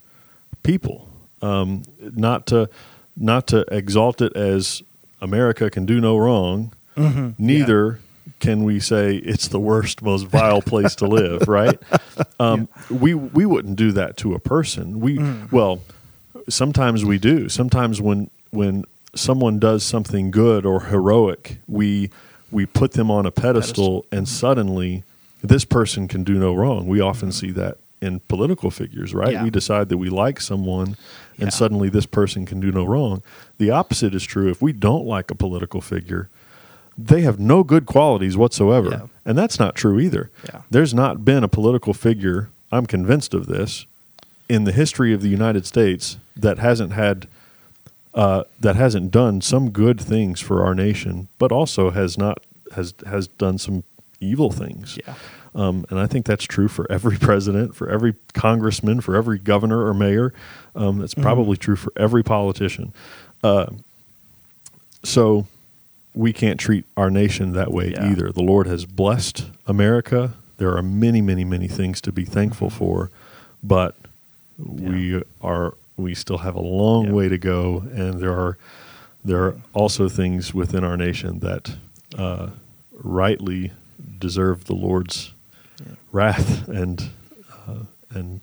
people. 0.62 1.08
Um, 1.40 1.82
not 2.00 2.46
to 2.48 2.68
not 3.16 3.46
to 3.48 3.64
exalt 3.70 4.20
it 4.22 4.34
as 4.36 4.82
America 5.20 5.70
can 5.70 5.86
do 5.86 6.00
no 6.00 6.16
wrong. 6.16 6.72
Mhm. 6.96 7.34
Neither 7.38 8.00
can 8.38 8.64
we 8.64 8.80
say 8.80 9.16
it's 9.16 9.48
the 9.48 9.60
worst, 9.60 10.02
most 10.02 10.26
vile 10.26 10.62
place 10.62 10.94
to 10.96 11.06
live. 11.06 11.42
Right? 11.48 11.78
Um, 12.40 12.68
We 12.90 13.14
we 13.14 13.44
wouldn't 13.46 13.76
do 13.76 13.92
that 13.92 14.16
to 14.18 14.34
a 14.34 14.38
person. 14.38 15.00
We 15.00 15.18
Mm. 15.18 15.50
well, 15.52 15.80
sometimes 16.48 17.04
we 17.04 17.18
do. 17.18 17.48
Sometimes 17.48 18.00
when 18.00 18.30
when 18.50 18.84
someone 19.14 19.58
does 19.58 19.82
something 19.84 20.30
good 20.30 20.64
or 20.66 20.80
heroic, 20.84 21.58
we 21.66 22.10
we 22.50 22.66
put 22.66 22.92
them 22.92 23.10
on 23.10 23.26
a 23.26 23.30
pedestal, 23.30 24.04
and 24.12 24.28
suddenly 24.28 25.04
this 25.42 25.64
person 25.64 26.08
can 26.08 26.24
do 26.24 26.34
no 26.34 26.54
wrong. 26.54 26.86
We 26.86 27.00
often 27.00 27.32
see 27.32 27.50
that 27.52 27.78
in 28.00 28.20
political 28.28 28.70
figures, 28.70 29.14
right? 29.14 29.28
Mm-hmm. 29.28 29.34
Yeah. 29.36 29.44
We 29.44 29.50
decide 29.50 29.88
that 29.90 29.98
we 29.98 30.08
like 30.10 30.40
someone, 30.40 30.96
and 31.36 31.46
Yeah. 31.46 31.48
suddenly 31.50 31.88
this 31.88 32.06
person 32.06 32.46
can 32.46 32.58
do 32.60 32.72
no 32.72 32.84
wrong. 32.84 33.22
The 33.58 33.70
opposite 33.70 34.14
is 34.14 34.24
true. 34.24 34.48
If 34.50 34.60
we 34.60 34.72
don't 34.72 35.06
like 35.06 35.30
a 35.30 35.34
political 35.34 35.80
figure, 35.80 36.28
they 36.98 37.22
have 37.22 37.38
no 37.38 37.62
good 37.64 37.86
qualities 37.86 38.36
whatsoever. 38.36 38.88
Yeah. 38.90 39.02
And 39.24 39.38
that's 39.38 39.58
not 39.58 39.74
true 39.76 39.98
either. 40.00 40.30
There's 40.70 40.92
not 40.92 41.24
been 41.24 41.42
a 41.44 41.48
political 41.48 41.94
figure, 41.94 42.50
I'm 42.70 42.86
convinced 42.86 43.34
of 43.34 43.46
this, 43.46 43.86
in 44.48 44.64
the 44.64 44.72
history 44.72 45.12
of 45.14 45.22
the 45.22 45.28
United 45.28 45.64
States 45.66 46.18
that 46.36 46.58
hasn't 46.58 46.92
had 46.92 47.26
uh, 48.14 48.44
that 48.60 48.76
hasn't 48.76 49.10
done 49.10 49.40
some 49.40 49.70
good 49.70 49.98
things 49.98 50.38
for 50.38 50.62
our 50.62 50.74
nation, 50.74 51.28
but 51.38 51.50
also 51.50 51.90
has 51.90 52.18
not 52.18 52.40
has 52.74 52.92
has 53.06 53.26
done 53.26 53.56
some 53.56 53.84
evil 54.22 54.50
things. 54.50 54.98
Yeah. 55.06 55.14
Um, 55.54 55.84
and 55.90 55.98
I 55.98 56.06
think 56.06 56.24
that's 56.24 56.44
true 56.44 56.68
for 56.68 56.90
every 56.90 57.16
president, 57.28 57.74
for 57.74 57.88
every 57.90 58.14
congressman, 58.32 59.00
for 59.00 59.16
every 59.16 59.38
governor 59.38 59.84
or 59.86 59.92
mayor. 59.92 60.32
Um, 60.74 61.02
it's 61.02 61.14
Mhm. 61.14 61.22
probably 61.22 61.56
true 61.56 61.76
for 61.76 61.92
every 61.96 62.22
politician. 62.22 62.92
Uh, 63.44 63.66
so 65.02 65.46
we 66.14 66.32
can't 66.32 66.60
treat 66.60 66.84
our 66.96 67.10
nation 67.10 67.52
that 67.52 67.72
way 67.72 67.90
Yeah. 67.92 68.10
either. 68.10 68.32
The 68.32 68.42
Lord 68.42 68.66
has 68.66 68.84
blessed 68.86 69.46
America. 69.66 70.34
There 70.58 70.76
are 70.76 70.82
many, 70.82 71.20
many, 71.20 71.44
many 71.44 71.68
things 71.68 72.00
to 72.02 72.12
be 72.12 72.24
thankful 72.24 72.68
Mhm. 72.68 72.72
for, 72.72 73.10
but 73.62 73.96
we 74.58 75.22
are 75.40 75.74
we 75.98 76.14
still 76.14 76.38
have 76.38 76.54
a 76.54 76.60
long 76.60 77.06
Yeah. 77.06 77.12
way 77.12 77.28
to 77.28 77.38
go, 77.38 77.84
and 77.94 78.18
there 78.20 78.32
are 78.32 78.56
there 79.24 79.44
are 79.44 79.54
also 79.72 80.08
things 80.08 80.52
within 80.52 80.82
our 80.82 80.96
nation 80.96 81.38
that 81.40 81.76
uh, 82.18 82.48
rightly 82.92 83.70
deserve 84.22 84.64
the 84.64 84.74
Lord's 84.74 85.32
Yeah. 85.84 85.94
wrath 86.12 86.68
and 86.68 87.10
uh, 87.68 87.84
and 88.14 88.40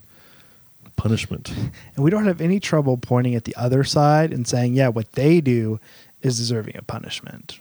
punishment. 0.96 1.52
And 1.96 2.04
we 2.04 2.12
don't 2.12 2.26
have 2.26 2.42
any 2.42 2.60
trouble 2.60 2.98
pointing 2.98 3.36
at 3.36 3.44
the 3.46 3.56
other 3.56 3.84
side 3.84 4.32
and 4.34 4.48
saying, 4.48 4.74
yeah, 4.76 4.90
what 4.90 5.12
they 5.14 5.42
do 5.42 5.80
is 6.22 6.38
deserving 6.38 6.78
of 6.78 6.86
punishment. 6.88 7.60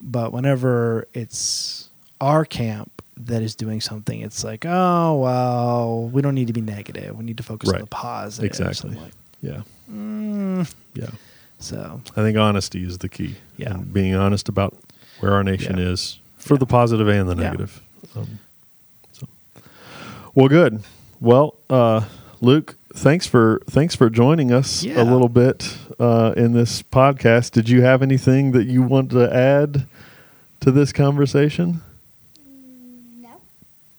But 0.00 0.32
whenever 0.32 1.06
it's 1.14 1.88
our 2.20 2.44
camp 2.44 3.02
that 3.16 3.42
is 3.42 3.54
doing 3.54 3.80
something, 3.80 4.20
it's 4.20 4.42
like, 4.44 4.64
oh, 4.66 5.16
well, 5.20 6.08
we 6.12 6.22
don't 6.22 6.34
need 6.34 6.46
to 6.46 6.52
be 6.52 6.60
negative. 6.62 7.16
We 7.16 7.24
need 7.24 7.36
to 7.36 7.42
focus 7.42 7.68
on 7.70 7.80
the 7.80 7.86
positive. 7.86 8.48
Exactly. 8.50 8.96
Like, 8.96 9.12
Yeah, 9.42 9.62
mm. 9.92 10.72
yeah. 10.94 11.10
So, 11.58 12.00
I 12.16 12.22
think 12.22 12.38
honesty 12.38 12.82
is 12.84 12.98
the 12.98 13.08
key. 13.08 13.36
Yeah. 13.58 13.74
And 13.74 13.92
being 13.92 14.14
honest 14.14 14.48
about 14.48 14.74
where 15.20 15.34
our 15.34 15.44
nation 15.44 15.76
Yeah. 15.78 15.92
is 15.92 16.18
for 16.40 16.54
Yeah. 16.54 16.58
the 16.58 16.66
positive 16.66 17.06
and 17.08 17.28
the 17.28 17.36
Yeah. 17.36 17.42
negative. 17.42 17.80
Um, 18.16 18.38
so, 19.12 19.26
well, 20.34 20.48
good. 20.48 20.82
Well, 21.20 21.54
uh, 21.68 22.02
Luke, 22.40 22.76
thanks 22.94 23.26
for 23.26 23.60
thanks 23.70 23.94
for 23.94 24.10
joining 24.10 24.50
us 24.52 24.82
Yeah. 24.82 25.02
a 25.02 25.04
little 25.04 25.28
bit 25.28 25.76
uh, 26.00 26.32
in 26.36 26.52
this 26.52 26.82
podcast. 26.82 27.52
Did 27.52 27.68
you 27.68 27.82
have 27.82 28.02
anything 28.02 28.52
that 28.52 28.64
you 28.66 28.82
want 28.82 29.10
to 29.10 29.32
add 29.32 29.84
to 30.60 30.70
this 30.72 30.92
conversation? 30.92 31.82
No. 33.20 33.28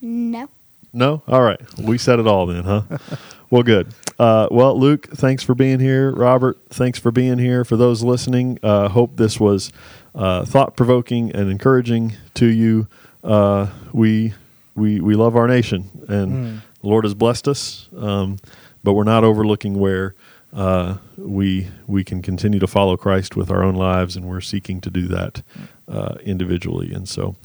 No. 0.01 0.49
No? 0.93 1.21
All 1.27 1.41
right. 1.41 1.61
We 1.79 1.97
said 1.97 2.19
it 2.19 2.27
all 2.27 2.47
then, 2.47 2.63
huh? 2.63 2.81
well, 3.49 3.63
good. 3.63 3.87
Uh, 4.19 4.47
well, 4.51 4.77
Luke, 4.77 5.07
thanks 5.13 5.41
for 5.43 5.55
being 5.55 5.79
here. 5.79 6.11
Robert, 6.11 6.57
thanks 6.69 6.99
for 6.99 7.11
being 7.11 7.37
here. 7.39 7.63
For 7.63 7.77
those 7.77 8.03
listening, 8.03 8.59
uh, 8.61 8.89
hope 8.89 9.15
this 9.17 9.39
was 9.39 9.71
uh, 10.15 10.45
thought 10.45 10.75
provoking 10.75 11.31
and 11.31 11.49
encouraging 11.49 12.13
to 12.35 12.45
you. 12.45 12.87
Uh, 13.23 13.67
we 13.93 14.33
we 14.75 14.99
we 14.99 15.15
love 15.15 15.35
our 15.35 15.47
nation, 15.47 15.89
and 16.07 16.31
Mm. 16.31 16.61
the 16.81 16.87
Lord 16.87 17.03
has 17.05 17.13
blessed 17.13 17.47
us. 17.47 17.87
Um, 17.97 18.37
but 18.83 18.93
we're 18.93 19.03
not 19.03 19.23
overlooking 19.23 19.79
where 19.79 20.15
uh, 20.53 20.95
we 21.17 21.67
we 21.87 22.03
can 22.03 22.21
continue 22.21 22.59
to 22.59 22.67
follow 22.67 22.97
Christ 22.97 23.35
with 23.35 23.51
our 23.51 23.63
own 23.63 23.75
lives, 23.75 24.15
and 24.15 24.25
we're 24.25 24.41
seeking 24.41 24.81
to 24.81 24.89
do 24.89 25.07
that 25.07 25.43
uh, 25.87 26.15
individually. 26.23 26.93
And 26.93 27.07
so, 27.07 27.35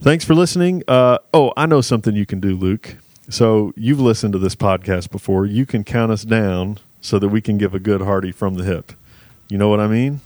thanks 0.00 0.24
for 0.24 0.34
listening. 0.34 0.82
Uh, 0.86 1.18
oh, 1.32 1.52
I 1.56 1.66
know 1.66 1.80
something 1.80 2.14
you 2.14 2.26
can 2.26 2.40
do, 2.40 2.54
Luke. 2.56 2.96
So 3.30 3.72
you've 3.76 4.00
listened 4.00 4.32
to 4.34 4.38
this 4.38 4.54
podcast 4.54 5.10
before. 5.10 5.44
You 5.46 5.66
can 5.66 5.84
count 5.84 6.10
us 6.12 6.22
down 6.24 6.78
so 7.00 7.18
that 7.18 7.28
we 7.28 7.40
can 7.42 7.58
give 7.58 7.74
a 7.74 7.78
good 7.78 8.00
hearty 8.00 8.32
from 8.32 8.54
the 8.54 8.64
hip. 8.64 8.92
You 9.50 9.58
know 9.58 9.68
what 9.68 9.80
I 9.80 9.86
mean? 9.86 10.20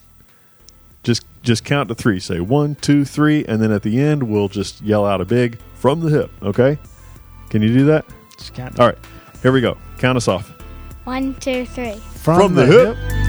Just 1.03 1.25
just 1.43 1.65
count 1.65 1.89
to 1.89 1.95
three. 1.95 2.21
Say 2.21 2.41
one, 2.41 2.77
two, 2.77 3.05
three, 3.05 3.45
and 3.47 3.61
then 3.61 3.73
at 3.73 3.83
the 3.83 4.01
end 4.01 4.23
we'll 4.23 4.49
just 4.49 4.81
yell 4.83 5.05
out 5.05 5.21
a 5.21 5.25
big 5.25 5.59
from 5.75 6.01
the 6.01 6.09
hip. 6.09 6.31
Okay? 6.43 6.79
Can 7.51 7.63
you 7.63 7.69
do 7.69 7.85
that? 7.87 8.05
Just 8.39 8.55
count 8.55 8.79
All 8.79 8.87
right. 8.87 8.99
Here 9.43 9.53
we 9.53 9.61
go. 9.61 9.77
Count 9.99 10.17
us 10.17 10.29
off. 10.29 10.49
One, 11.05 11.35
two, 11.35 11.67
three. 11.67 11.97
from, 11.97 12.55
the 12.55 12.65
hip. 12.65 13.22